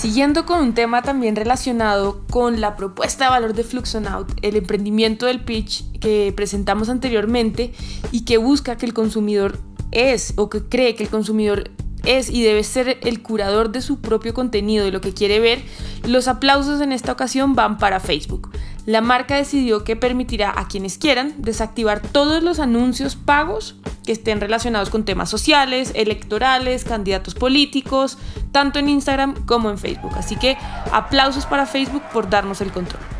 Siguiendo 0.00 0.46
con 0.46 0.62
un 0.62 0.72
tema 0.72 1.02
también 1.02 1.36
relacionado 1.36 2.22
con 2.30 2.62
la 2.62 2.74
propuesta 2.74 3.24
de 3.24 3.30
valor 3.32 3.52
de 3.52 3.64
Fluxonaut, 3.64 4.32
el 4.40 4.56
emprendimiento 4.56 5.26
del 5.26 5.44
pitch 5.44 5.84
que 6.00 6.32
presentamos 6.34 6.88
anteriormente 6.88 7.74
y 8.10 8.24
que 8.24 8.38
busca 8.38 8.78
que 8.78 8.86
el 8.86 8.94
consumidor 8.94 9.58
es 9.92 10.32
o 10.36 10.48
que 10.48 10.62
cree 10.62 10.94
que 10.94 11.02
el 11.02 11.10
consumidor 11.10 11.70
es 12.06 12.30
y 12.30 12.42
debe 12.42 12.64
ser 12.64 12.96
el 13.02 13.20
curador 13.20 13.72
de 13.72 13.82
su 13.82 14.00
propio 14.00 14.32
contenido 14.32 14.86
y 14.86 14.90
lo 14.90 15.02
que 15.02 15.12
quiere 15.12 15.38
ver, 15.38 15.60
los 16.06 16.28
aplausos 16.28 16.80
en 16.80 16.92
esta 16.92 17.12
ocasión 17.12 17.54
van 17.54 17.76
para 17.76 18.00
Facebook. 18.00 18.50
La 18.86 19.00
marca 19.00 19.36
decidió 19.36 19.84
que 19.84 19.96
permitirá 19.96 20.52
a 20.56 20.66
quienes 20.66 20.98
quieran 20.98 21.34
desactivar 21.38 22.00
todos 22.00 22.42
los 22.42 22.58
anuncios 22.58 23.14
pagos 23.14 23.76
que 24.04 24.12
estén 24.12 24.40
relacionados 24.40 24.90
con 24.90 25.04
temas 25.04 25.28
sociales, 25.28 25.92
electorales, 25.94 26.84
candidatos 26.84 27.34
políticos, 27.34 28.18
tanto 28.52 28.78
en 28.78 28.88
Instagram 28.88 29.46
como 29.46 29.70
en 29.70 29.78
Facebook. 29.78 30.12
Así 30.16 30.36
que 30.36 30.56
aplausos 30.92 31.46
para 31.46 31.66
Facebook 31.66 32.02
por 32.12 32.30
darnos 32.30 32.60
el 32.60 32.72
control. 32.72 33.19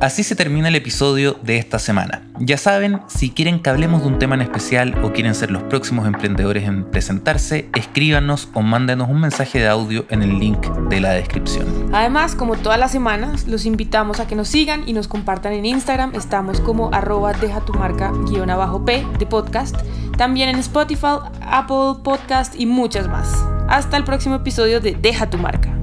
Así 0.00 0.22
se 0.22 0.34
termina 0.34 0.68
el 0.68 0.76
episodio 0.76 1.36
de 1.42 1.58
esta 1.58 1.78
semana. 1.78 2.22
Ya 2.38 2.56
saben, 2.56 3.02
si 3.06 3.28
quieren 3.28 3.60
que 3.60 3.68
hablemos 3.68 4.00
de 4.00 4.08
un 4.08 4.18
tema 4.18 4.34
en 4.34 4.40
especial 4.40 4.96
o 5.04 5.12
quieren 5.12 5.34
ser 5.34 5.50
los 5.50 5.62
próximos 5.64 6.06
emprendedores 6.06 6.64
en 6.64 6.84
presentarse, 6.84 7.68
escríbanos 7.74 8.48
o 8.54 8.62
mándenos 8.62 9.10
un 9.10 9.20
mensaje 9.20 9.58
de 9.58 9.68
audio 9.68 10.06
en 10.08 10.22
el 10.22 10.38
link 10.38 10.66
de 10.88 11.02
la 11.02 11.10
descripción. 11.10 11.90
Además, 11.92 12.34
como 12.34 12.56
todas 12.56 12.78
las 12.78 12.92
semanas, 12.92 13.46
los 13.46 13.66
invitamos 13.66 14.20
a 14.20 14.26
que 14.26 14.36
nos 14.36 14.48
sigan 14.48 14.88
y 14.88 14.94
nos 14.94 15.06
compartan 15.06 15.52
en 15.52 15.66
Instagram. 15.66 16.14
Estamos 16.14 16.62
como 16.62 16.88
arroba 16.94 17.34
deja 17.34 17.60
tu 17.60 17.74
marca 17.74 18.10
guion 18.26 18.48
abajo 18.48 18.82
P 18.86 19.06
de 19.18 19.26
podcast. 19.26 19.76
También 20.16 20.48
en 20.48 20.56
Spotify, 20.60 21.18
Apple 21.42 22.02
Podcast 22.02 22.58
y 22.58 22.64
muchas 22.64 23.06
más. 23.06 23.30
Hasta 23.68 23.98
el 23.98 24.04
próximo 24.04 24.36
episodio 24.36 24.80
de 24.80 24.94
Deja 24.94 25.28
tu 25.28 25.36
marca. 25.36 25.79